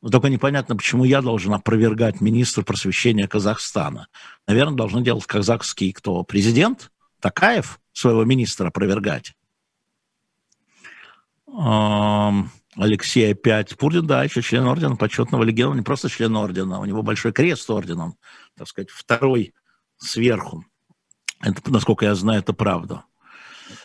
[0.02, 4.08] Только непонятно, почему я должен опровергать министра просвещения Казахстана.
[4.48, 6.24] Наверное, должны делать казахский кто?
[6.24, 6.92] Президент?
[7.20, 9.36] Такаев своего министра опровергать?
[12.78, 13.78] Алексей опять.
[13.78, 17.70] Пурдин, да, еще член ордена почетного легиона, не просто член ордена, у него большой крест
[17.70, 18.16] орденом,
[18.58, 19.54] так сказать, второй
[19.98, 20.64] сверху.
[21.42, 23.04] Это, насколько я знаю, это правда.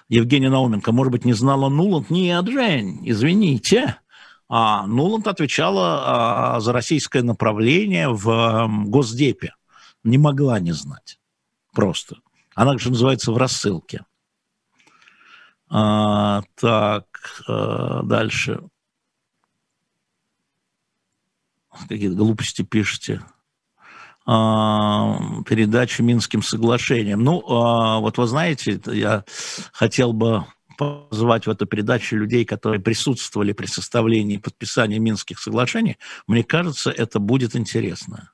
[0.09, 2.11] Евгения Науменко, может быть, не знала Нуланд?
[2.11, 3.97] Нет, Жень, извините.
[4.49, 9.55] А Нуланд отвечала а, за российское направление в Госдепе.
[10.05, 11.19] Не могла не знать.
[11.73, 12.17] Просто.
[12.55, 14.05] Она же называется в рассылке.
[15.69, 17.07] А, так,
[17.49, 18.61] а, дальше.
[21.89, 23.23] Какие-то глупости пишете.
[24.29, 27.23] А, передачи Минским соглашением.
[27.23, 29.25] Ну, а, вот вы знаете, я
[29.73, 30.45] хотел бы
[30.77, 35.97] позвать в эту передачу людей, которые присутствовали при составлении и подписании Минских соглашений.
[36.27, 38.33] Мне кажется, это будет интересно.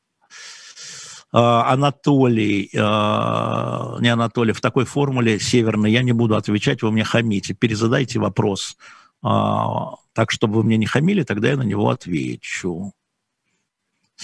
[1.30, 7.52] А, Анатолий, не Анатолий, в такой формуле северной я не буду отвечать, вы мне хамите.
[7.52, 8.78] Перезадайте вопрос
[9.20, 12.92] так, чтобы вы мне не хамили, тогда я на него отвечу.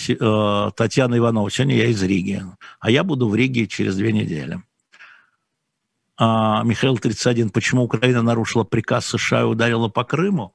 [0.08, 2.42] Э, Татьяна Иванова, сегодня я из Риги,
[2.80, 4.62] а я буду в Риге через две недели.
[6.16, 10.54] А, Михаил 31, почему Украина нарушила приказ США и ударила по Крыму?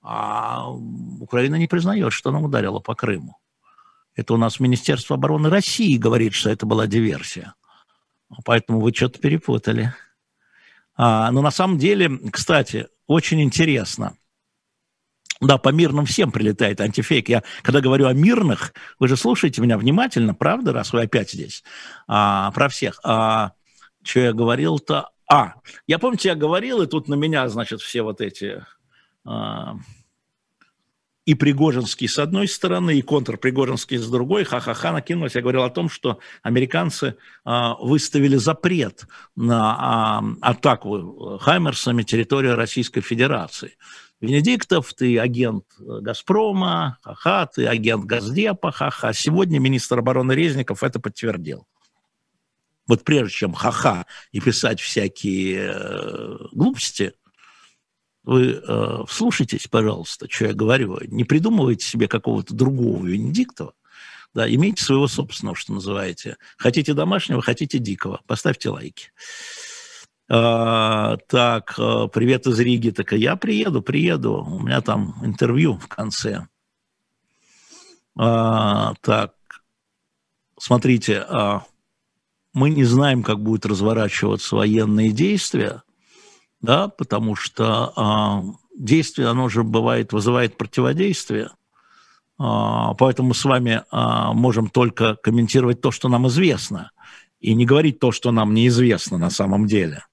[0.00, 0.70] А
[1.20, 3.36] Украина не признает, что она ударила по Крыму.
[4.14, 7.54] Это у нас Министерство обороны России говорит, что это была диверсия.
[8.44, 9.92] Поэтому вы что-то перепутали.
[10.96, 14.14] А, но на самом деле, кстати, очень интересно–
[15.40, 17.28] да, по мирным всем прилетает антифейк.
[17.28, 21.62] Я, когда говорю о мирных, вы же слушаете меня внимательно, правда, раз вы опять здесь,
[22.06, 23.00] а, про всех.
[23.04, 23.52] А,
[24.02, 25.10] что я говорил-то?
[25.30, 25.54] А,
[25.86, 28.64] я помните, я говорил, и тут на меня, значит, все вот эти...
[29.24, 29.76] А,
[31.28, 35.34] и Пригожинский с одной стороны, и контрпригожинский с другой, ха-ха-ха, накинулось.
[35.34, 43.02] Я говорил о том, что американцы а, выставили запрет на а, атаку Хаймерсами территорию Российской
[43.02, 43.76] Федерации.
[44.20, 49.12] Венедиктов, ты агент э, «Газпрома», ха-ха, ты агент Газдепа, ха-ха.
[49.12, 51.66] Сегодня министр обороны Резников это подтвердил.
[52.88, 57.12] Вот прежде чем ха-ха и писать всякие э, глупости,
[58.24, 60.98] вы э, вслушайтесь, пожалуйста, что я говорю.
[61.06, 63.74] Не придумывайте себе какого-то другого Венедиктова,
[64.34, 66.36] да, имейте своего собственного, что называете.
[66.56, 68.20] Хотите домашнего, хотите дикого.
[68.26, 69.12] Поставьте лайки.
[70.30, 72.90] А, так, а, привет из Риги.
[72.90, 74.44] Так я приеду, приеду.
[74.44, 76.46] У меня там интервью в конце.
[78.14, 79.34] А, так,
[80.58, 81.62] смотрите, а,
[82.52, 85.82] мы не знаем, как будут разворачиваться военные действия,
[86.60, 88.42] да, потому что а,
[88.76, 91.52] действие, оно же бывает, вызывает противодействие.
[92.36, 96.90] А, поэтому мы с вами а, можем только комментировать то, что нам известно,
[97.40, 100.04] и не говорить то, что нам неизвестно на самом деле.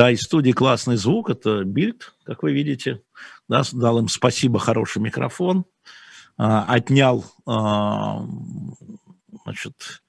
[0.00, 3.02] Да, из студии классный звук, это Бильд, как вы видите.
[3.50, 5.66] Да, дал им спасибо, хороший микрофон.
[6.38, 8.24] А, отнял а,
[9.44, 10.02] значит,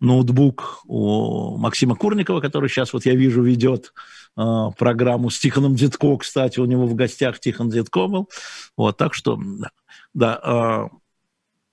[0.00, 3.94] ноутбук у Максима Курникова, который сейчас, вот я вижу, ведет
[4.34, 6.16] а, программу с Тихоном Дедко.
[6.16, 8.28] Кстати, у него в гостях Тихон Дедко был.
[8.76, 9.70] Вот, так что, да.
[10.12, 10.88] да а,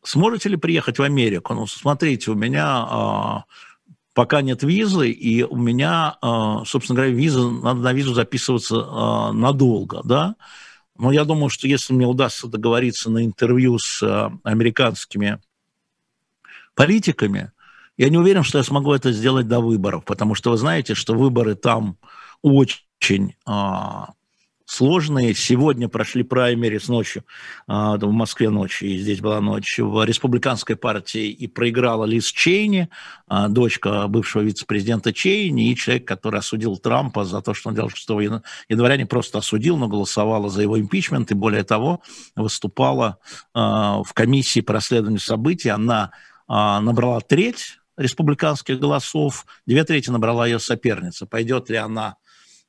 [0.03, 1.55] сможете ли приехать в Америку?
[1.55, 3.45] Ну, смотрите, у меня...
[4.13, 9.33] Пока нет визы, и у меня, а, собственно говоря, виза, надо на визу записываться а,
[9.33, 10.35] надолго, да.
[10.95, 15.39] Но я думаю, что если мне удастся договориться на интервью с а, американскими
[16.75, 17.51] политиками,
[17.97, 21.15] я не уверен, что я смогу это сделать до выборов, потому что вы знаете, что
[21.15, 21.97] выборы там
[22.41, 23.35] очень
[24.73, 25.35] сложные.
[25.35, 27.23] Сегодня прошли праймерис ночью,
[27.67, 32.89] а, в Москве ночью, и здесь была ночь, в республиканской партии, и проиграла Лиз Чейни,
[33.27, 37.89] а, дочка бывшего вице-президента Чейни, и человек, который осудил Трампа за то, что он делал
[37.89, 38.09] 6
[38.67, 42.01] января, не просто осудил, но голосовала за его импичмент, и более того,
[42.35, 43.19] выступала
[43.53, 45.69] а, в комиссии по расследованию событий.
[45.69, 46.11] Она
[46.47, 51.25] набрала треть республиканских голосов, две трети набрала ее соперница.
[51.25, 52.17] Пойдет ли она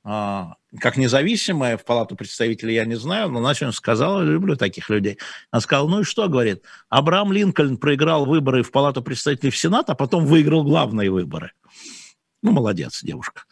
[0.05, 5.19] как независимая в Палату представителей, я не знаю, но сегодня сказала, люблю таких людей.
[5.51, 9.89] Она сказала, ну и что, говорит, Абрахам Линкольн проиграл выборы в Палату представителей в Сенат,
[9.89, 11.53] а потом выиграл главные выборы.
[12.43, 13.45] Ну, молодец, девушка.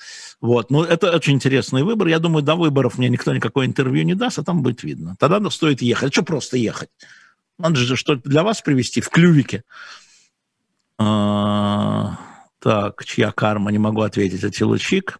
[0.43, 0.71] Вот.
[0.71, 2.09] Но это очень интересный выбор.
[2.09, 5.17] Я думаю, до выборов мне никто никакое интервью не даст, а там будет видно.
[5.19, 6.11] Тогда стоит ехать.
[6.11, 6.91] А что просто ехать?
[7.57, 9.65] Надо же что-то для вас привезти в клювике.
[10.99, 12.19] А,
[12.59, 14.45] так, чья карма, не могу ответить.
[14.45, 15.19] Атила Чик.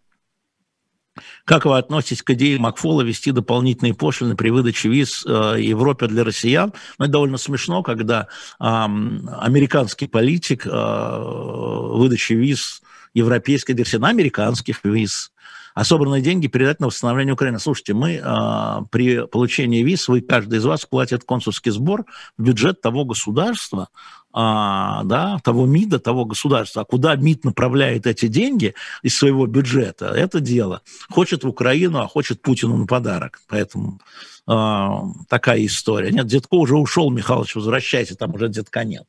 [1.45, 6.23] Как вы относитесь к идее Макфола ввести дополнительные пошлины при выдаче виз э, Европе для
[6.23, 6.73] россиян?
[6.97, 8.27] Ну, это довольно смешно, когда
[8.59, 12.81] э, американский политик э, выдачи виз
[13.13, 15.31] европейской версии на американских виз,
[15.75, 17.59] а собранные деньги передать на восстановление Украины.
[17.59, 22.05] Слушайте, мы э, при получении виз, вы, каждый из вас платит консульский сбор
[22.37, 23.89] в бюджет того государства,
[24.33, 26.81] а, да, того МИДа, того государства.
[26.81, 30.81] А куда МИД направляет эти деньги из своего бюджета, это дело.
[31.09, 33.41] Хочет в Украину, а хочет Путину на подарок.
[33.47, 33.99] Поэтому
[34.47, 36.11] а, такая история.
[36.11, 39.05] Нет, Дедко уже ушел, Михайлович, возвращайся, там уже Дедка нет.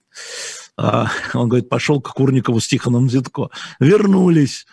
[0.77, 3.49] А, он говорит, пошел к Курникову с Тихоном Дедко.
[3.81, 4.67] Вернулись.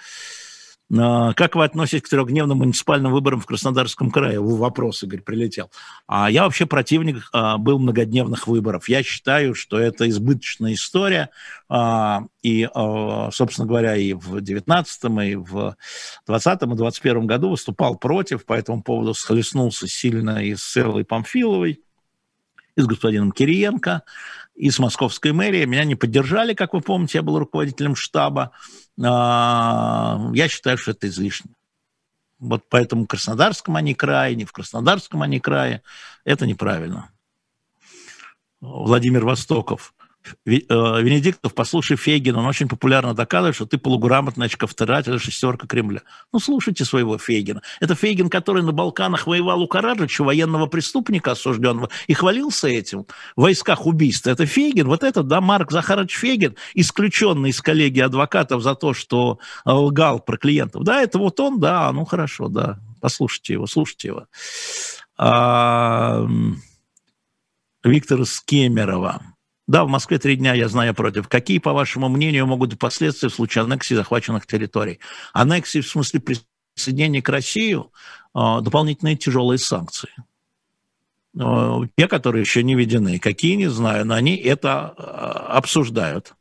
[0.98, 4.40] А, как вы относитесь к трехдневным муниципальным выборам в Краснодарском крае?
[4.40, 5.72] Вопрос, Игорь, прилетел.
[6.08, 8.90] А я вообще противник а, был многодневных выборов.
[8.90, 11.30] Я считаю, что это избыточная история.
[11.70, 12.68] А, и,
[13.32, 15.76] собственно говоря, и в 19 и в
[16.28, 21.82] 20 и 21 году выступал против, по этому поводу схлестнулся сильно и с Эллой Памфиловой,
[22.76, 24.04] и с господином Кириенко
[24.56, 25.66] и с московской мэрией.
[25.66, 28.52] Меня не поддержали, как вы помните, я был руководителем штаба.
[29.02, 31.52] А, я считаю, что это излишне.
[32.40, 35.84] Вот поэтому в Краснодарском они крае, не в Краснодарском они крае.
[36.26, 37.12] Это неправильно.
[38.60, 39.94] Владимир Востоков.
[40.46, 46.02] Э, Венедиктов, послушай Фейгина, он очень популярно доказывает, что ты полуграмотный очковторатель, шестерка Кремля.
[46.32, 47.62] Ну, слушайте своего Фейгина.
[47.80, 53.06] Это Фейгин, который на Балканах воевал у Караджича, военного преступника осужденного, и хвалился этим
[53.36, 54.30] в войсках убийства.
[54.30, 59.40] Это Фейгин, вот этот, да, Марк Захарович Фейгин, исключенный из коллегии адвокатов за то, что
[59.66, 60.84] лгал про клиентов.
[60.84, 64.28] Да, это вот он, да, ну хорошо, да, послушайте его, слушайте его.
[65.18, 66.28] А,
[67.84, 69.22] Виктора Скемерова.
[69.72, 71.30] Да, в Москве три дня, я знаю, против.
[71.30, 75.00] Какие, по вашему мнению, могут быть последствия в случае аннексии захваченных территорий?
[75.32, 77.80] Аннексии в смысле присоединения к России,
[78.34, 80.10] а, дополнительные тяжелые санкции.
[81.40, 83.18] А, те, которые еще не введены.
[83.18, 86.34] Какие, не знаю, но они это а, обсуждают.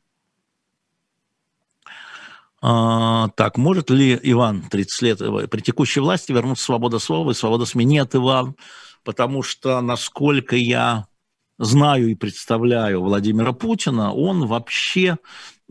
[2.60, 7.64] Так, может ли Иван, 30 лет, э, при текущей власти вернуться свобода слова и свобода
[7.64, 7.84] СМИ?
[7.86, 8.54] Нет, Иван,
[9.02, 11.06] потому что, насколько я
[11.60, 15.18] знаю и представляю Владимира Путина, он вообще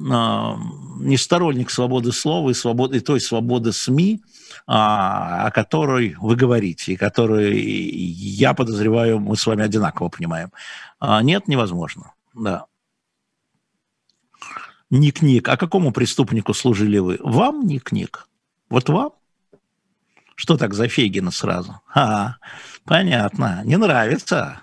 [0.10, 0.56] а,
[1.00, 4.22] не сторонник свободы слова и, свободы, и той свободы СМИ,
[4.68, 10.52] а, о которой вы говорите, и которую, я подозреваю, мы с вами одинаково понимаем.
[11.00, 12.14] А, нет, невозможно.
[12.36, 12.66] Да.
[14.92, 15.50] Ник-ник.
[15.50, 17.18] А какому преступнику служили вы?
[17.20, 18.28] Вам, ник-ник?
[18.70, 19.12] Вот вам?
[20.36, 21.82] Что так за Фегина сразу?
[21.94, 22.36] А,
[22.86, 23.62] понятно.
[23.66, 24.62] Не нравится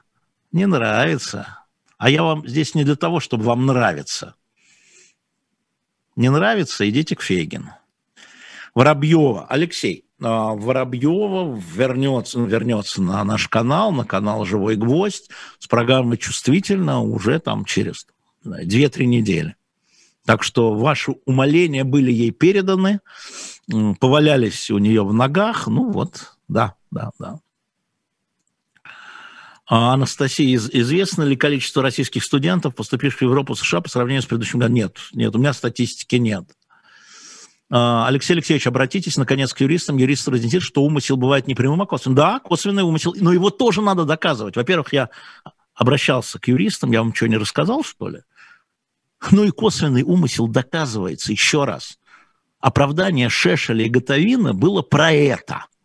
[0.52, 1.64] не нравится.
[1.98, 4.34] А я вам здесь не для того, чтобы вам нравиться.
[6.14, 7.74] Не нравится, идите к Фейгину.
[8.74, 9.46] Воробьева.
[9.48, 17.00] Алексей, а, Воробьева вернется, вернется на наш канал, на канал «Живой гвоздь» с программой «Чувствительно»
[17.00, 18.06] уже там через
[18.44, 19.56] 2-3 недели.
[20.24, 23.00] Так что ваши умоления были ей переданы,
[24.00, 25.68] повалялись у нее в ногах.
[25.68, 27.40] Ну вот, да, да, да.
[29.68, 34.60] А, Анастасия, известно ли количество российских студентов, поступивших в Европу, США по сравнению с предыдущим
[34.60, 34.74] годом?
[34.74, 36.44] Нет, нет, у меня статистики нет.
[37.68, 39.96] А, Алексей Алексеевич, обратитесь, наконец, к юристам.
[39.96, 42.14] Юристы разъяснит, что умысел бывает непрямым, а косвенным.
[42.14, 44.54] Да, косвенный умысел, но его тоже надо доказывать.
[44.54, 45.10] Во-первых, я
[45.74, 48.20] обращался к юристам, я вам что, не рассказал, что ли?
[49.32, 51.98] Ну и косвенный умысел доказывается еще раз.
[52.60, 55.66] Оправдание Шешеля и Готовина было про это–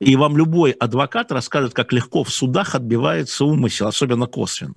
[0.00, 4.74] и вам любой адвокат расскажет, как легко в судах отбивается умысел, особенно косвенно.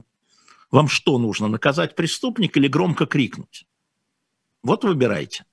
[0.69, 3.65] Вам что нужно, наказать преступника или громко крикнуть?
[4.63, 5.45] Вот выбирайте.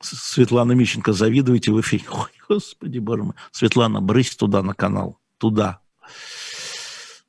[0.00, 2.04] Светлана Мищенко, завидуете в эфире.
[2.12, 3.34] Ой, господи, боже мой.
[3.50, 5.18] Светлана, брысь туда на канал.
[5.38, 5.80] Туда.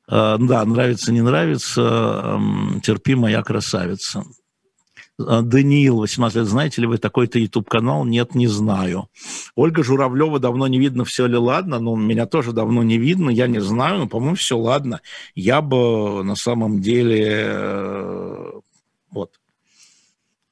[0.06, 2.40] А, да, нравится, не нравится.
[2.82, 4.24] Терпи, моя красавица.
[5.18, 8.04] А, Даниил, 18 лет, знаете ли вы такой-то YouTube-канал?
[8.04, 9.08] Нет, не знаю.
[9.54, 13.46] Ольга Журавлева, давно не видно, все ли ладно, но меня тоже давно не видно, я
[13.46, 15.00] не знаю, но, по-моему, все ладно.
[15.34, 17.44] Я бы на самом деле...
[17.46, 18.52] Э,
[19.10, 19.40] вот.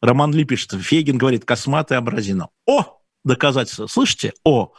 [0.01, 2.49] Роман Ли пишет, Фейгин говорит, косматая образина.
[2.67, 3.87] О, доказательства.
[3.87, 4.33] Слышите?
[4.45, 4.73] О,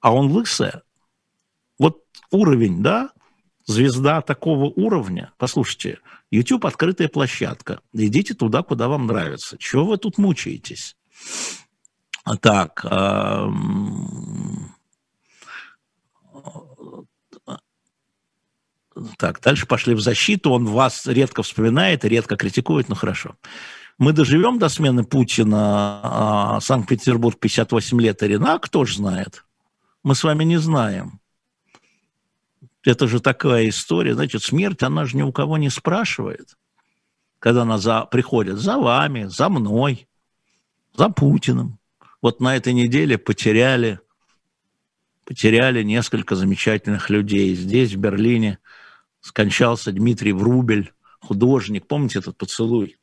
[0.00, 0.82] а он лысая.
[1.78, 3.10] Вот уровень, да?
[3.72, 5.32] Звезда такого уровня.
[5.38, 6.00] Послушайте,
[6.30, 7.80] YouTube открытая площадка.
[7.94, 9.56] Идите туда, куда вам нравится.
[9.56, 10.94] Чего вы тут мучаетесь?
[12.42, 12.84] Так,
[19.16, 20.50] так, дальше пошли в защиту.
[20.50, 23.36] Он вас редко вспоминает редко критикует, ну хорошо.
[23.96, 29.46] Мы доживем до смены Путина а, Санкт-Петербург 58 лет Ирина, кто же знает?
[30.02, 31.21] Мы с вами не знаем.
[32.84, 34.14] Это же такая история.
[34.14, 36.56] Значит, смерть, она же ни у кого не спрашивает.
[37.38, 40.08] Когда она за, приходит за вами, за мной,
[40.94, 41.78] за Путиным.
[42.20, 44.00] Вот на этой неделе потеряли,
[45.24, 47.54] потеряли несколько замечательных людей.
[47.54, 48.58] Здесь, в Берлине,
[49.20, 51.86] скончался Дмитрий Врубель, художник.
[51.86, 52.98] Помните этот поцелуй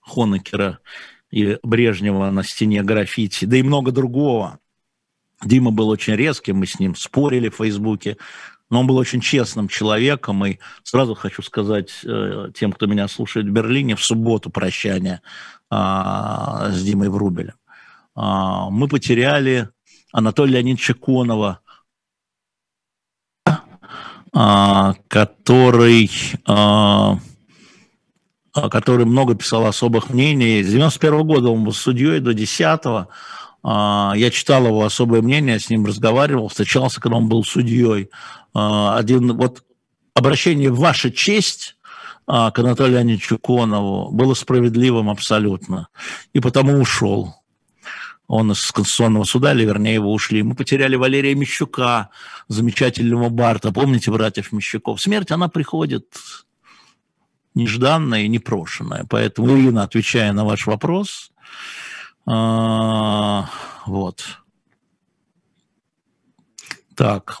[0.00, 0.78] Хонекера
[1.30, 4.58] и Брежнева на стене граффити, да и много другого.
[5.44, 8.16] Дима был очень резким, мы с ним спорили в Фейсбуке,
[8.70, 13.46] но он был очень честным человеком, и сразу хочу сказать э, тем, кто меня слушает
[13.46, 15.22] в Берлине, в субботу прощание
[15.70, 17.54] а, с Димой Врубелем.
[18.14, 19.68] А, мы потеряли
[20.12, 21.60] Анатолия Леонидовича Конова,
[24.34, 26.10] а, который,
[28.52, 30.62] который много писал особых мнений.
[30.62, 33.08] С 91 года он был судьей до 10
[33.64, 38.08] я читал его особое мнение, с ним разговаривал, встречался, когда он был судьей.
[38.96, 39.64] Один вот
[40.14, 41.76] обращение в вашу честь
[42.26, 45.88] к Анатолию Леонидовичу Конову было справедливым абсолютно,
[46.32, 47.34] и потому ушел
[48.28, 50.42] он из Конституционного суда, или вернее его ушли.
[50.42, 52.10] Мы потеряли Валерия Мещука,
[52.46, 53.72] замечательного Барта.
[53.72, 55.00] Помните братьев Мещуков?
[55.00, 56.04] Смерть, она приходит
[57.54, 59.06] нежданная и непрошенная.
[59.08, 61.32] Поэтому, Ирина, отвечая на ваш вопрос,
[62.26, 63.48] а,
[63.86, 64.22] вот.
[66.94, 67.40] Так.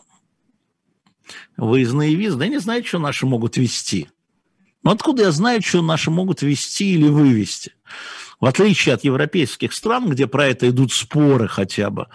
[1.58, 2.38] Выездные визы.
[2.38, 4.08] Да я не знаю, что наши могут вести.
[4.84, 7.74] Ну, откуда я знаю, что наши могут вести или вывести?
[8.40, 12.06] В отличие от европейских стран, где про это идут споры хотя бы,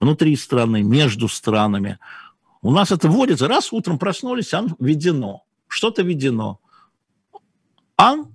[0.00, 2.00] внутри страны, между странами,
[2.60, 6.58] у нас это вводится, раз утром проснулись, ан введено, что-то введено.
[7.96, 8.34] Ан,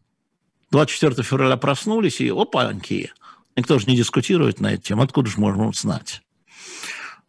[0.72, 3.12] 24 февраля проснулись, и опаньки,
[3.58, 6.22] никто же не дискутирует на эту тему, откуда же можно знать?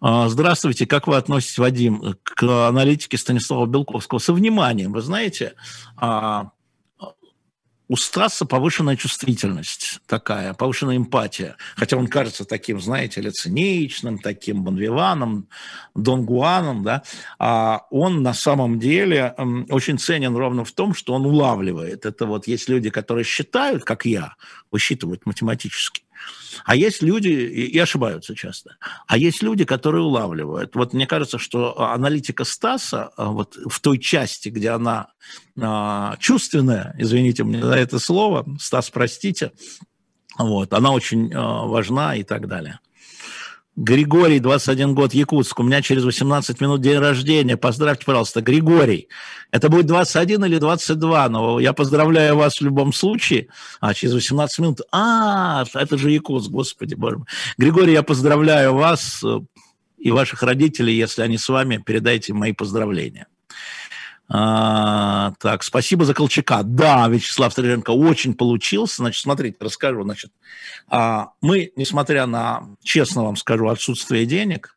[0.06, 4.18] А, здравствуйте, как вы относитесь, Вадим, к аналитике Станислава Белковского?
[4.18, 5.54] Со вниманием, вы знаете,
[5.96, 6.50] а,
[7.88, 11.56] у Стаса повышенная чувствительность такая, повышенная эмпатия.
[11.74, 15.48] Хотя он кажется таким, знаете, лициничным, таким бонвиваном,
[15.94, 17.02] донгуаном, да,
[17.38, 19.34] а он на самом деле
[19.70, 22.04] очень ценен ровно в том, что он улавливает.
[22.04, 24.34] Это вот есть люди, которые считают, как я,
[24.70, 26.03] высчитывают математически,
[26.64, 30.74] а есть люди, и ошибаются часто, а есть люди, которые улавливают.
[30.74, 35.08] Вот мне кажется, что аналитика Стаса а, вот в той части, где она
[35.60, 39.52] а, чувственная, извините мне за это слово, Стас, простите,
[40.38, 42.78] вот, она очень а, важна и так далее.
[43.76, 45.58] Григорий, 21 год, Якутск.
[45.58, 47.56] У меня через 18 минут день рождения.
[47.56, 48.40] Поздравьте, пожалуйста.
[48.40, 49.08] Григорий,
[49.50, 53.48] это будет 21 или 22, но я поздравляю вас в любом случае.
[53.80, 54.80] А, через 18 минут.
[54.92, 57.26] А, это же Якутск, господи, боже мой.
[57.58, 59.40] Григорий, я поздравляю вас э,
[59.98, 63.26] и ваших родителей, если они с вами, передайте мои поздравления.
[64.28, 66.62] А, так, спасибо за Колчака.
[66.62, 68.96] Да, Вячеслав Стриженко очень получился.
[68.96, 70.02] Значит, смотрите, расскажу.
[70.02, 70.32] Значит,
[70.88, 74.76] а, мы, несмотря на, честно вам скажу, отсутствие денег,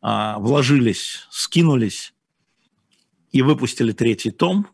[0.00, 2.14] а, вложились, скинулись
[3.32, 4.68] и выпустили третий том.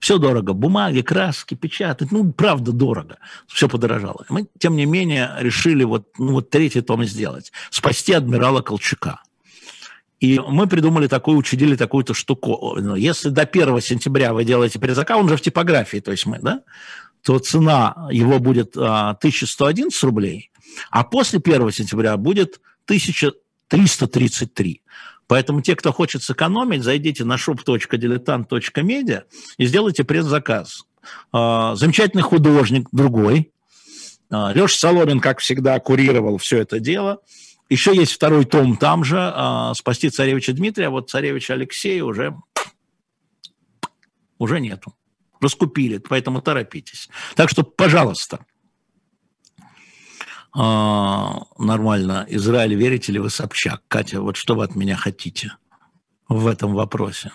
[0.00, 0.52] Все дорого.
[0.52, 2.12] Бумаги, краски, печатать.
[2.12, 3.16] Ну, правда, дорого.
[3.46, 4.26] Все подорожало.
[4.28, 7.52] Мы, тем не менее, решили вот, ну, вот третий том сделать.
[7.70, 9.22] Спасти адмирала Колчака.
[10.22, 12.78] И мы придумали такую, учредили такую-то штуку.
[12.94, 16.60] Если до 1 сентября вы делаете предзаказ, он же в типографии, то есть мы, да,
[17.22, 20.52] то цена его будет а, 1111 рублей,
[20.92, 24.82] а после 1 сентября будет 1333.
[25.26, 29.24] Поэтому те, кто хочет сэкономить, зайдите на shop.diletant.media
[29.58, 30.84] и сделайте предзаказ.
[31.32, 33.50] А, замечательный художник, другой.
[34.30, 37.22] А, Леша Соломин, как всегда, курировал все это дело–
[37.72, 42.36] еще есть второй том там же, а, «Спасти царевича Дмитрия», вот царевича Алексея уже,
[44.38, 44.94] уже нету.
[45.40, 47.08] Раскупили, поэтому торопитесь.
[47.34, 48.44] Так что, пожалуйста,
[50.54, 53.82] а, нормально, Израиль, верите ли вы Собчак?
[53.88, 55.56] Катя, вот что вы от меня хотите
[56.28, 57.32] в этом вопросе?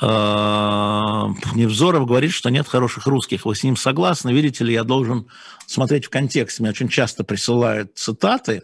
[0.00, 3.44] Невзоров говорит, что нет хороших русских.
[3.44, 4.32] Вы с ним согласны?
[4.32, 5.26] Видите ли, я должен
[5.66, 6.62] смотреть в контексте.
[6.62, 8.62] Мне очень часто присылают цитаты,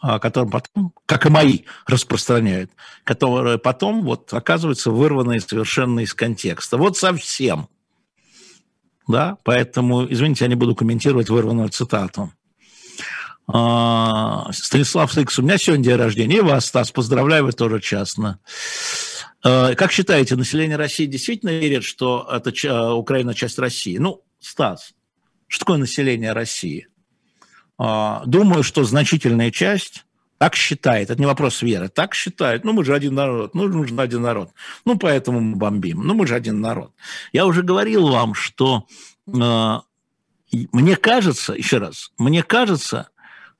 [0.00, 2.70] которые потом, как и мои, распространяют,
[3.04, 6.76] которые потом, вот, оказываются вырванные совершенно из контекста.
[6.76, 7.68] Вот совсем.
[9.08, 12.32] Да, поэтому, извините, я не буду комментировать вырванную цитату.
[13.46, 18.38] А, Станислав Сыкс, у меня сегодня день рождения, и вас, Стас, поздравляю, вы тоже частно.
[19.42, 23.98] А, как считаете, население России действительно верит, что это а, Украина часть России?
[23.98, 24.94] Ну, Стас,
[25.48, 26.88] что такое население России?
[27.78, 30.04] Думаю, что значительная часть
[30.42, 31.10] так считает.
[31.10, 31.88] Это не вопрос веры.
[31.88, 32.64] Так считает.
[32.64, 33.54] Ну, мы же один народ.
[33.54, 34.50] Ну, нужен один народ.
[34.84, 36.02] Ну, поэтому мы бомбим.
[36.02, 36.92] Ну, мы же один народ.
[37.32, 38.86] Я уже говорил вам, что
[39.26, 39.78] э,
[40.72, 43.08] мне кажется, еще раз, мне кажется,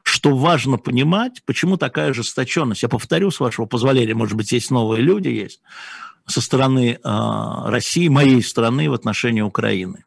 [0.02, 2.82] что важно понимать, почему такая ожесточенность.
[2.82, 5.60] Я повторю, с вашего позволения, может быть, есть новые люди, есть
[6.26, 10.04] со стороны э, России, моей страны в отношении Украины.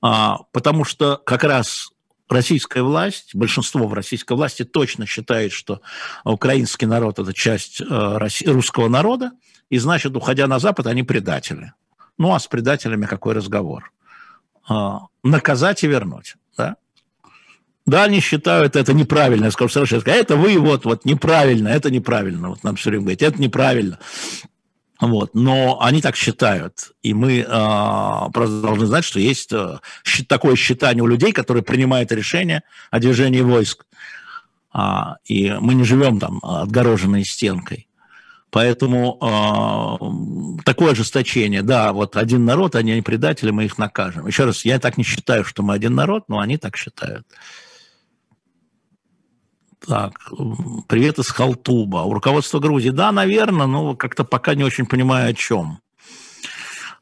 [0.00, 1.90] А, потому что как раз
[2.28, 5.80] российская власть, большинство в российской власти точно считает, что
[6.24, 9.32] украинский народ– это часть э, русского народа,
[9.70, 11.72] и значит, уходя на Запад, они предатели.
[12.16, 13.92] Ну, а с предателями какой разговор?
[14.68, 16.36] А, наказать и вернуть,
[17.88, 18.04] да?
[18.04, 19.46] Они считают это неправильно.
[19.46, 22.50] Я скажу совершенно, это вы вот, вот неправильно, это неправильно.
[22.50, 23.98] Вот нам все время говорить, это неправильно.
[25.00, 26.90] Вот, но они так считают.
[27.02, 29.78] И мы э, просто должны знать, что есть э,
[30.26, 33.86] такое считание у людей, которые принимают решения о движении войск.
[34.72, 37.88] А, и мы не живем там отгороженной стенкой.
[38.50, 44.26] Поэтому э, такое ожесточение, да, вот один народ, они предатели, мы их накажем.
[44.26, 47.26] Еще раз, я так не считаю, что мы один народ, но они так считают.
[49.86, 50.12] Так,
[50.88, 51.98] привет из Халтуба.
[51.98, 55.80] У руководства Грузии, да, наверное, но как-то пока не очень понимаю, о чем.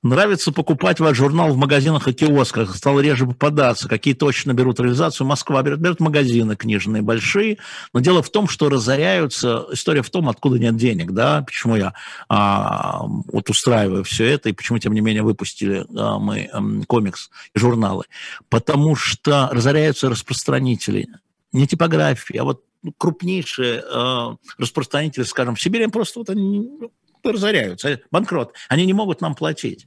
[0.02, 2.76] Нравится покупать ваш журнал в магазинах и киосках.
[2.76, 3.88] Стал реже попадаться.
[3.88, 5.26] Какие точно берут реализацию?
[5.26, 7.58] Москва берет, берет магазины книжные большие.
[7.92, 9.66] Но дело в том, что разоряются.
[9.72, 11.10] История в том, откуда нет денег.
[11.10, 11.42] Да?
[11.42, 11.94] Почему я
[12.28, 17.30] а, вот устраиваю все это и почему, тем не менее, выпустили а, мы а, комикс
[17.54, 18.04] и журналы.
[18.48, 21.08] Потому что разоряются распространители.
[21.52, 22.62] Не типографии, а вот
[22.97, 26.91] крупнейшие э, распространители, скажем, в Сибири, просто вот они ну,
[27.24, 28.53] разоряются, банкрот.
[28.68, 29.87] Они не могут нам платить.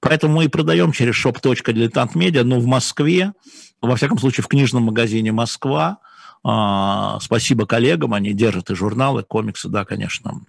[0.00, 3.32] Поэтому мы и продаем через shop.diletant.media, но в Москве,
[3.80, 5.98] во всяком случае в книжном магазине «Москва»,
[6.44, 10.40] э, спасибо коллегам, они держат и журналы, комиксы, да, конечно.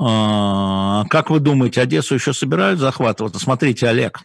[0.00, 3.36] Э, как вы думаете, Одессу еще собирают захватывать?
[3.36, 4.20] Смотрите, Олег,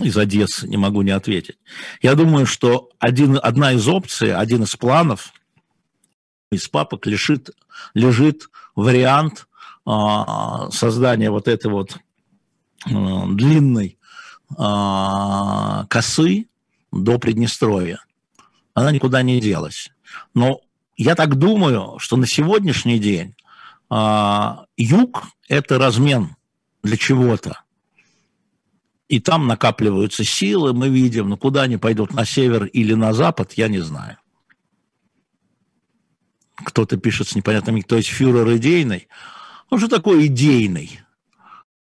[0.00, 1.58] из Одессы, не могу не ответить.
[2.02, 5.32] Я думаю, что один, одна из опций, один из планов
[6.50, 7.50] из папок лежит,
[7.94, 9.48] лежит вариант
[9.86, 9.90] э,
[10.70, 11.96] создания вот этой вот
[12.86, 13.98] э, длинной
[14.50, 16.46] э, косы
[16.92, 18.00] до Приднестровья.
[18.74, 19.90] Она никуда не делась.
[20.34, 20.60] Но
[20.96, 23.34] я так думаю, что на сегодняшний день
[23.90, 26.36] э, юг– это размен
[26.82, 27.60] для чего-то
[29.08, 33.52] и там накапливаются силы, мы видим, но куда они пойдут, на север или на запад,
[33.52, 34.18] я не знаю.
[36.56, 39.08] Кто-то пишет с непонятными, то есть фюрер идейный.
[39.70, 41.00] Он же такой идейный.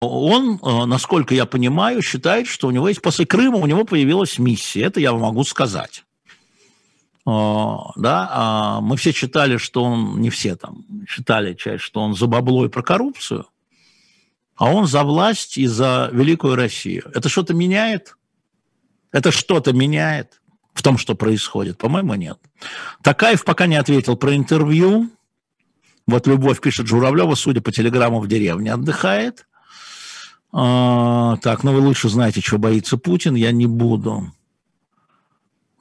[0.01, 4.39] Он, э, насколько я понимаю, считает, что у него есть после Крыма у него появилась
[4.39, 4.83] миссия.
[4.83, 6.05] Это я могу сказать.
[7.27, 12.15] Э, да, а мы все читали, что он, не все там, читали часть, что он
[12.15, 13.47] за бабло и про коррупцию–
[14.57, 17.11] а он за власть и за великую Россию.
[17.15, 18.17] Это что-то меняет?
[19.13, 20.41] Это что-то меняет
[20.73, 21.79] в том, что происходит?
[21.79, 22.39] По-моему, нет.
[23.03, 25.11] Такаев пока не ответил про интервью.
[26.07, 29.47] Вот Любовь пишет, Журавлева, судя по телеграмму, в деревне отдыхает.
[30.53, 34.33] А, так, ну вы лучше знаете, чего боится Путин, я не буду.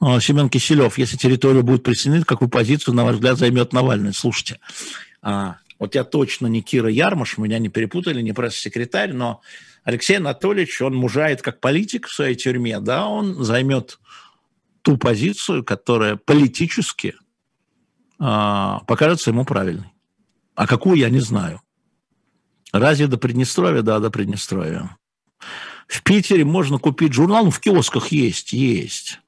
[0.00, 4.12] А, Семен Киселев, если территория будет присоединена, какую позицию, на ваш взгляд, займет Навальный?
[4.12, 4.60] Слушайте,
[5.22, 9.42] а, вот я точно не Кира Ярмаш, меня не перепутали, не пресс-секретарь, но
[9.84, 13.98] Алексей Анатольевич, он мужает как политик в своей тюрьме, да, он займет
[14.82, 17.14] ту позицию, которая политически
[18.18, 19.92] э, покажется ему правильной.
[20.54, 21.60] А какую, я не знаю.
[22.72, 23.82] Разве до Приднестровья?
[23.82, 24.96] Да, до Приднестровья.
[25.86, 29.20] В Питере можно купить журнал, ну, в киосках есть, есть.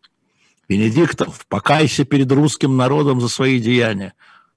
[0.68, 4.14] Венедиктов, покайся перед русским народом за свои деяния.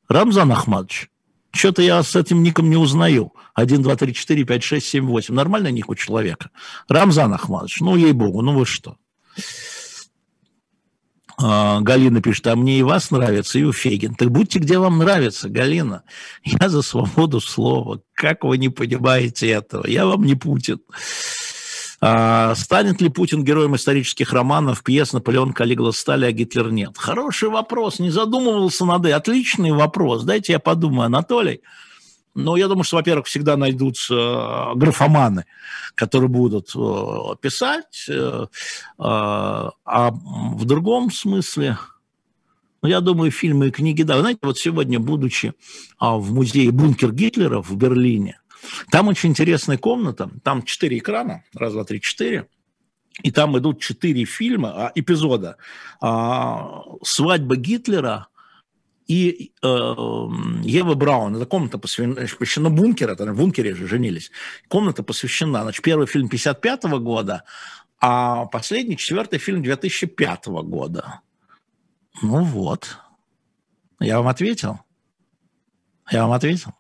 [0.07, 1.09] Рамзан Ахмадович,
[1.52, 3.34] что-то я с этим ником не узнаю.
[3.56, 5.34] 1, 2, 3, 4, 5, 6, 7, 8.
[5.34, 6.49] Нормальный ник у человека.
[6.88, 8.97] Рамзан Ахмадович, ну, ей-богу, ну вы что?
[11.38, 14.16] А, Галина пишет, а мне и вас нравится, и у Фегин.
[14.16, 16.04] Так будьте, где вам нравится, Галина.
[16.43, 18.02] Я за свободу слова.
[18.14, 19.88] Как вы не понимаете этого?
[19.88, 20.80] Я вам не Путин.
[22.04, 26.97] А, станет ли Путин героем исторических романов, пьес Наполеон, Калигула, Стали, а Гитлер нет?
[26.97, 29.18] Хороший вопрос, не задумывался над этим.
[29.18, 30.24] Отличный вопрос.
[30.24, 31.62] Дайте я подумаю, Анатолий.
[32.34, 35.45] Ну, я думаю, что, во-первых, всегда найдутся э, графоманы,
[35.95, 38.45] которые будут э, писать, э,
[38.97, 41.78] а в другом смысле,
[42.82, 44.20] ну, я думаю, фильмы и книги, да.
[44.22, 45.54] Знаете, вот сегодня, будучи
[45.99, 48.40] а, в музее «Бункер Гитлера» в Берлине,
[48.89, 52.47] там очень интересная комната, там четыре экрана, раз, два, три, четыре,
[53.24, 55.57] и там идут четыре фильма, а, эпизода.
[56.01, 58.28] А, «Свадьба Гитлера»,
[59.11, 61.36] и э, Ева Браун.
[61.36, 64.32] Эта комната посвящена бункеру, это в бункере же женились.
[64.69, 67.43] Комната посвящена, значит, первый фильм 55 -го года,
[67.99, 71.19] а последний, четвертый фильм 2005 -го года.
[72.22, 72.97] Ну вот.
[73.99, 74.80] Я вам ответил.
[76.09, 76.72] Я вам ответил.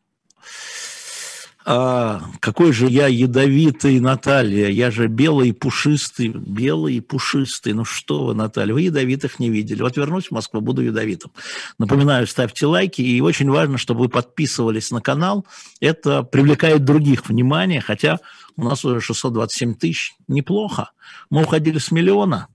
[1.63, 7.73] А, какой же я ядовитый, Наталья, я же белый и пушистый, белый и пушистый.
[7.73, 9.81] Ну что вы, Наталья, вы ядовитых не видели.
[9.81, 11.31] Вот вернусь в Москву, буду ядовитым.
[11.77, 15.45] Напоминаю, ставьте лайки, и очень важно, чтобы вы подписывались на канал.
[15.79, 18.19] Это привлекает других внимание, хотя
[18.55, 20.91] у нас уже 627 тысяч, неплохо.
[21.29, 22.47] Мы уходили с миллиона,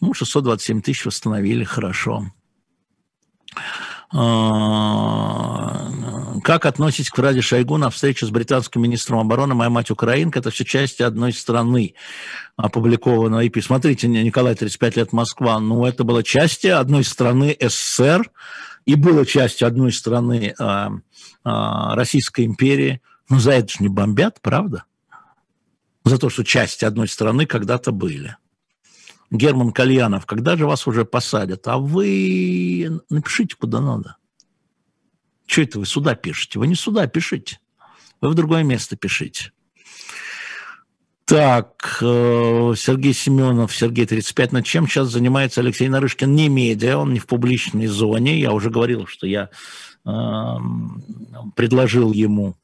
[0.00, 2.26] ну, 627 тысяч восстановили, хорошо.
[4.12, 4.26] Как
[6.66, 10.64] относитесь к фразе Шойгу на встрече с британским министром обороны «Моя мать украинка»– это все
[10.64, 11.94] части одной страны,
[12.56, 13.62] опубликованной IP.
[13.62, 18.28] Смотрите, Николай, 35 лет Москва, ну, это было части одной страны СССР
[18.84, 20.90] и было частью одной страны а,
[21.44, 23.00] а, Российской империи.
[23.28, 24.82] Ну, за это же не бомбят, правда?
[26.04, 28.36] За то, что части одной страны когда-то были.
[29.30, 31.66] Герман Кальянов, когда же вас уже посадят?
[31.68, 34.16] А вы напишите куда надо.
[35.46, 36.58] Что это вы сюда пишете?
[36.58, 37.58] Вы не сюда пишите.
[38.20, 39.52] Вы в другое место пишите.
[41.24, 44.50] Так, э, Сергей Семенов, Сергей 35.
[44.50, 46.34] Над чем сейчас занимается Алексей Нарышкин?
[46.34, 48.40] Не медиа, он не в публичной зоне.
[48.40, 49.48] Я уже говорил, что я
[50.04, 50.54] э,
[51.54, 52.56] предложил ему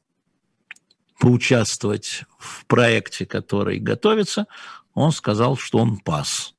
[1.17, 4.47] поучаствовать в проекте, который готовится.
[4.93, 6.56] Он сказал, что он пас.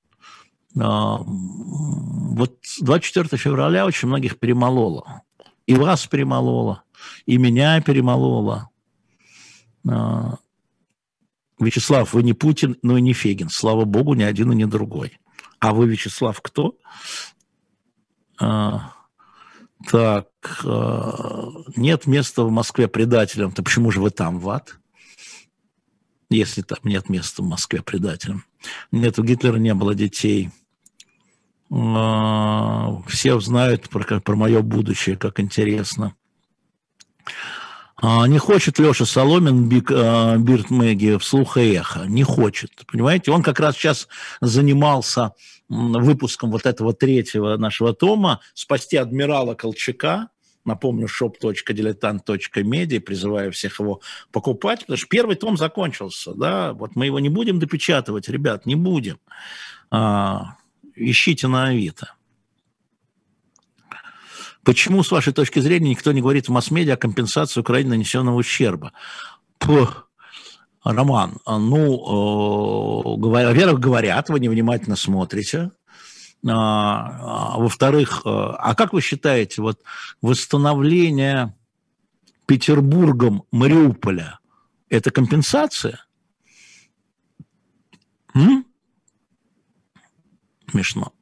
[0.77, 5.23] А, вот 24 февраля очень многих перемололо.
[5.66, 6.83] И вас перемололо,
[7.27, 8.71] и меня перемололо.
[9.89, 10.37] А,
[11.59, 13.49] Вячеслав, вы не Путин, но и не Фегин.
[13.51, 15.19] Слава богу, ни один и ни другой.
[15.59, 16.77] А вы, Вячеслав, кто?
[18.41, 18.93] А,
[19.91, 20.29] так,
[21.77, 23.53] нет места в Москве предателям.
[23.53, 24.79] То почему же вы там, в ад?
[26.31, 28.45] Если там нет места в Москве предателям.
[28.93, 30.51] Нет, у Гитлера не было детей.
[31.70, 36.14] А, все знают про, про мое будущее, как интересно.
[38.01, 42.05] А, не хочет Леша Соломин Биг, а, Бирт Мэгги вслух и эхо.
[42.07, 42.70] Не хочет.
[42.87, 44.09] Понимаете, он как раз сейчас
[44.41, 45.33] занимался
[45.68, 50.29] выпуском вот этого третьего нашего тома «Спасти адмирала Колчака»,
[50.69, 54.01] напомню, shop.diletant.media, призываю всех его
[54.31, 58.77] покупать, потому что первый том закончился, да, вот мы его не будем допечатывать, ребят, не
[58.77, 59.19] будем
[60.99, 62.12] ищите на Авито.
[64.64, 68.93] Почему, с вашей точки зрения, никто не говорит в масс-медиа о компенсации Украине нанесенного ущерба?
[69.59, 70.05] Пух.
[70.85, 75.73] Роман, ну, э, во-первых, говорят, вы невнимательно смотрите.
[76.47, 79.80] А, а, во-вторых, э, а как вы считаете, вот
[80.22, 81.55] восстановление
[82.47, 84.39] Петербургом Мариуполя–
[84.89, 86.05] это компенсация?
[88.34, 88.64] М?
[90.70, 91.12] Смешно.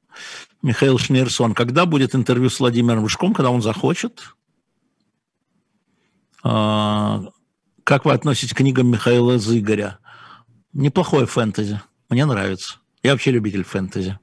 [0.62, 1.54] Михаил Шнирсон.
[1.54, 4.34] Когда будет интервью с Владимиром Рыжком, когда он захочет?
[6.42, 7.22] А,
[7.84, 9.98] как вы относитесь к книгам Михаила Зыгоря?
[10.72, 11.80] Неплохое фэнтези.
[12.08, 12.76] Мне нравится.
[13.02, 14.18] Я вообще любитель фэнтези.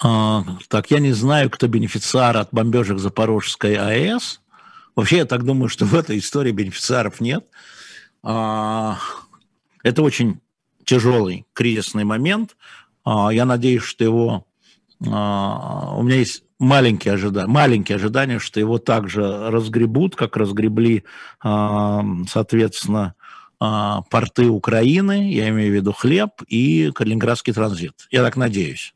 [0.00, 4.40] Так, я не знаю, кто бенефициар от бомбежек Запорожской АЭС.
[4.94, 7.46] Вообще, я так думаю, что в этой истории бенефициаров нет.
[8.22, 8.98] А,
[9.82, 10.40] это очень
[10.84, 12.56] тяжелый кризисный момент.
[13.04, 14.46] А, я надеюсь, что его...
[15.06, 21.04] А, у меня есть маленькие ожидания, маленькие ожидания, что его также разгребут, как разгребли,
[21.40, 23.14] а, соответственно,
[23.58, 28.06] порты Украины, я имею в виду хлеб и Калининградский транзит.
[28.10, 28.94] Я так надеюсь,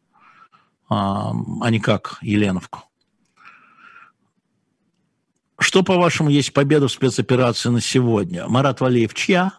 [0.93, 2.85] а не как Еленовку.
[5.59, 8.49] Что, по-вашему, есть победа в спецоперации на сегодня?
[8.49, 9.53] Марат Валеев чья?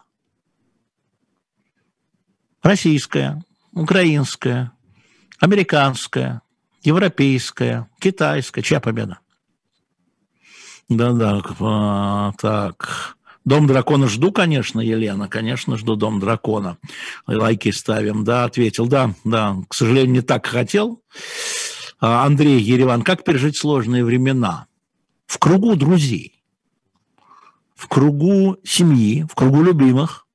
[2.62, 3.42] Российская.
[3.72, 4.72] украинская,
[5.38, 6.42] американская,
[6.82, 8.62] европейская, китайская.
[8.62, 9.18] Чья победа?
[10.88, 13.16] Да-да, а, так.
[13.44, 16.78] Дом дракона жду, конечно, Елена, конечно, жду Дом дракона.
[17.26, 19.56] Лайки ставим, да, ответил, да, да.
[19.68, 21.02] К сожалению, не так хотел.
[22.00, 24.66] А, Андрей Ереван, как пережить сложные времена?
[25.26, 26.42] В кругу друзей,
[27.74, 30.26] в кругу семьи, в кругу любимых.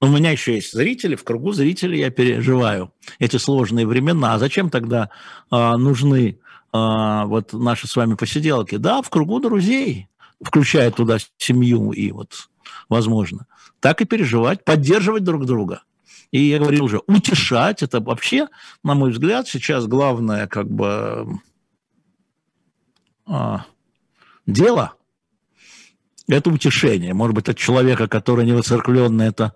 [0.00, 4.34] У меня еще есть зрители, в кругу зрителей я переживаю эти сложные времена.
[4.34, 5.10] А зачем тогда
[5.50, 6.38] а, нужны
[6.72, 10.08] а, вот наши с вами посиделки, да, в кругу друзей,
[10.42, 12.48] включая туда семью и вот,
[12.88, 13.46] возможно,
[13.80, 15.82] так и переживать, поддерживать друг друга.
[16.30, 18.48] И я говорил уже, утешать, это вообще,
[18.82, 21.40] на мой взгляд, сейчас главное как бы
[23.26, 23.64] а,
[24.46, 24.94] дело,
[26.28, 27.14] это утешение.
[27.14, 29.54] Может быть, от человека, который не воцерквленный, это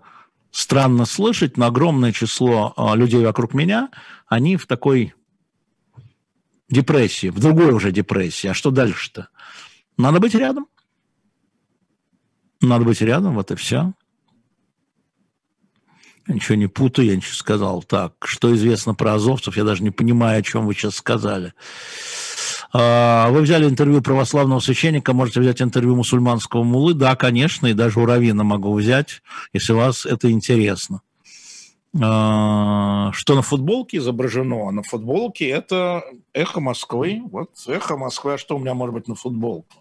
[0.51, 3.89] странно слышать, но огромное число а, людей вокруг меня,
[4.27, 5.13] они в такой
[6.69, 8.47] депрессии, в другой уже депрессии.
[8.47, 9.29] А что дальше-то?
[9.97, 10.67] Надо быть рядом.
[12.61, 13.93] Надо быть рядом, вот и все.
[16.27, 17.83] Я ничего не путаю, я ничего сказал.
[17.83, 21.53] Так, что известно про азовцев, я даже не понимаю, о чем вы сейчас сказали.
[22.71, 26.93] А, вы взяли интервью православного священника, можете взять интервью мусульманского мулы?
[26.93, 29.21] Да, конечно, и даже у равина могу взять,
[29.51, 31.01] если вас это интересно.
[32.01, 34.71] А, что на футболке изображено?
[34.71, 37.21] На футболке это эхо Москвы.
[37.29, 38.33] Вот эхо Москвы.
[38.33, 39.77] А что у меня может быть на футболке?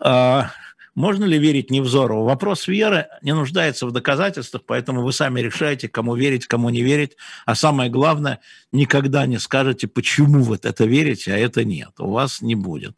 [0.00, 0.50] А,
[0.94, 2.24] можно ли верить Невзорову?
[2.24, 7.16] Вопрос веры не нуждается в доказательствах, поэтому вы сами решаете, кому верить, кому не верить.
[7.44, 8.40] А самое главное,
[8.72, 11.90] никогда не скажете, почему вы это верите, а это нет.
[11.98, 12.96] У вас не будет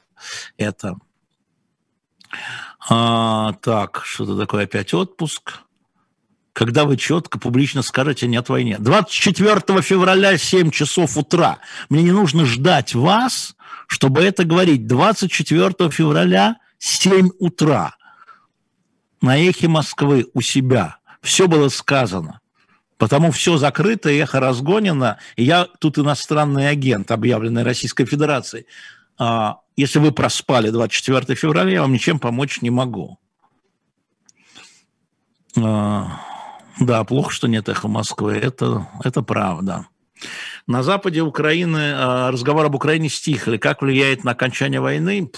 [0.56, 0.96] это.
[2.88, 5.60] А, так, что-то такое опять отпуск
[6.58, 8.78] когда вы четко, публично скажете «нет войне».
[8.80, 11.58] 24 февраля, 7 часов утра.
[11.88, 13.54] Мне не нужно ждать вас,
[13.88, 14.86] чтобы это говорить.
[14.86, 17.96] 24 февраля, 7 утра.
[19.20, 20.98] На эхе Москвы у себя.
[21.22, 22.40] Все было сказано.
[22.98, 25.18] Потому все закрыто, эхо разгонено.
[25.36, 28.66] И я тут иностранный агент, объявленный Российской Федерацией.
[29.18, 33.18] А, если вы проспали 24 февраля, я вам ничем помочь не могу.
[35.56, 36.20] А,
[36.78, 39.86] да, плохо, что нет эхо Москвы, это, это правда.
[40.68, 43.56] На западе Украины а, разговор об Украине стихли.
[43.56, 45.32] Как влияет на окончание войны?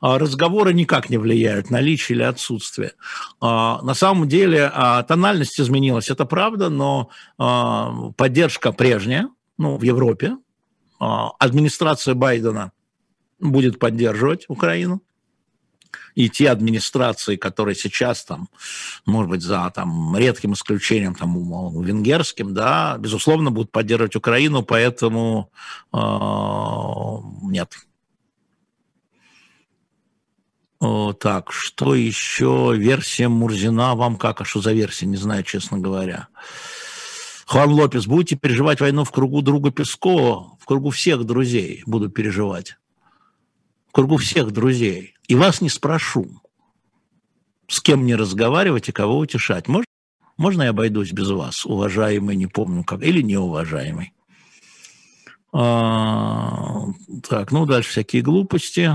[0.00, 2.92] А, разговоры никак не влияют, наличие или отсутствие.
[3.42, 4.72] А, на самом деле
[5.06, 7.10] тональность изменилась, это правда, но
[8.16, 10.38] поддержка прежняя, ну, в Европе.
[10.98, 12.72] Администрация Байдена
[13.38, 15.02] будет поддерживать Украину
[16.14, 18.48] и те администрации, которые сейчас там,
[19.06, 25.50] может быть, за там, редким исключением там, венгерским, да, безусловно, будут поддерживать Украину, поэтому
[25.92, 25.98] э,
[27.42, 27.74] нет.
[31.18, 32.74] Так, что еще?
[32.76, 34.42] Версия Мурзина вам как?
[34.42, 35.06] А что за версия?
[35.06, 36.28] Не знаю, честно говоря.
[37.46, 40.56] Хуан Лопес, будете переживать войну в кругу друга Пескова?
[40.60, 42.76] В кругу всех друзей буду переживать.
[43.94, 46.42] Кругу всех друзей и вас не спрошу,
[47.68, 49.68] с кем мне разговаривать и кого утешать.
[49.68, 49.86] Можно,
[50.36, 54.12] можно я обойдусь без вас, уважаемый, не помню как, или неуважаемый?
[55.52, 56.86] А,
[57.28, 58.90] так, ну дальше всякие глупости.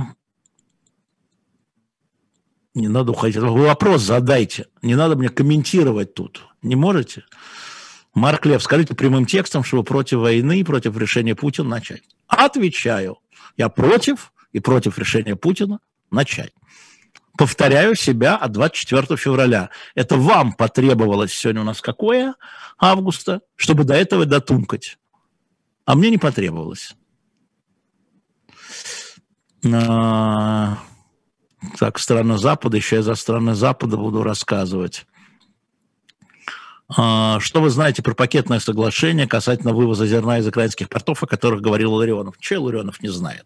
[2.75, 3.37] Не надо уходить.
[3.37, 4.67] Вы вопрос задайте.
[4.81, 6.45] Не надо мне комментировать тут.
[6.61, 7.23] Не можете?
[8.13, 12.03] Марк Лев, скажите прямым текстом, что вы против войны против решения Путина начать.
[12.27, 13.19] Отвечаю.
[13.55, 15.79] Я против и против решения Путина
[16.11, 16.53] начать.
[17.37, 19.69] Повторяю себя от 24 февраля.
[19.95, 22.35] Это вам потребовалось сегодня у нас какое
[22.77, 24.97] августа, чтобы до этого дотумкать.
[25.85, 26.95] А мне не потребовалось.
[29.73, 30.77] А,
[31.77, 35.05] так, страна Запада, еще я за страны Запада буду рассказывать.
[36.89, 41.61] А, что вы знаете про пакетное соглашение касательно вывоза зерна из украинских портов, о которых
[41.61, 42.37] говорил Ларионов?
[42.39, 43.45] Че Ларионов не знает?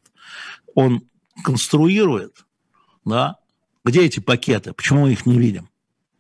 [0.76, 1.04] Он
[1.44, 2.46] конструирует
[3.06, 3.38] да,
[3.84, 4.74] где эти пакеты?
[4.74, 5.70] Почему мы их не видим?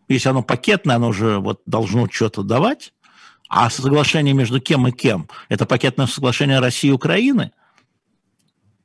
[0.10, 2.94] Если оно пакетное, оно же вот должно что-то давать,
[3.48, 5.30] а соглашение между кем и кем?
[5.50, 7.52] Это пакетное соглашение России и Украины?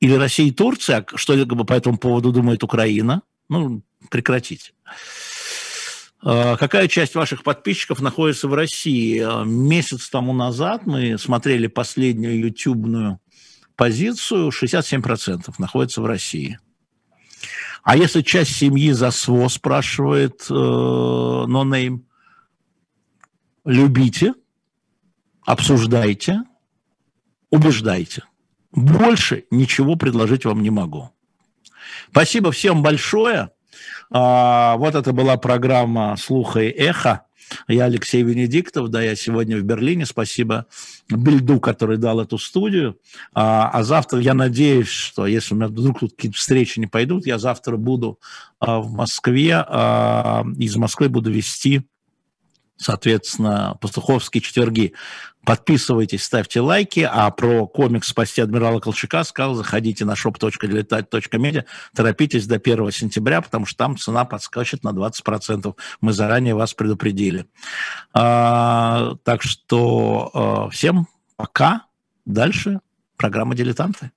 [0.01, 0.95] Или России и Турции?
[0.95, 3.23] А что по этому поводу думает Украина?
[3.49, 4.73] Ну, прекратите.
[6.23, 9.25] А, какая часть ваших подписчиков находится в России?
[9.45, 13.19] Месяц тому назад мы смотрели последнюю ютубную
[13.79, 16.59] позицию, 67% находится в России.
[17.85, 22.05] А если часть семьи за СВО, спрашивает э, нонейм,
[23.64, 24.35] любите,
[25.47, 26.43] обсуждайте,
[27.51, 28.24] убеждайте.
[28.72, 31.11] Больше ничего предложить вам не могу.
[32.11, 33.53] Спасибо всем большое.
[34.11, 37.28] А, вот это была программа «Слуха и эхо».
[37.66, 40.07] Я Алексей Венедиктов, да, я сегодня в Берлине.
[40.07, 40.66] Спасибо
[41.09, 42.99] Бельду, который дал эту студию.
[43.32, 47.26] А, а завтра я надеюсь, что если у меня вдруг тут какие-то встречи не пойдут,
[47.26, 48.18] я завтра буду
[48.61, 51.84] а, в Москве, а, из Москвы буду вести
[52.78, 54.94] соответственно, пастуховские четверги.
[55.49, 62.57] Подписывайтесь, ставьте лайки, а про комикс «Спасти адмирала Колчака» сказал, заходите на shop.diletant.media, торопитесь до
[62.57, 65.74] 1 сентября, потому что там цена подскочит на 20%.
[66.03, 67.46] Мы заранее вас предупредили.
[68.12, 71.86] А, так что а, всем пока.
[72.26, 72.80] Дальше
[73.16, 74.12] программа «Дилетанты».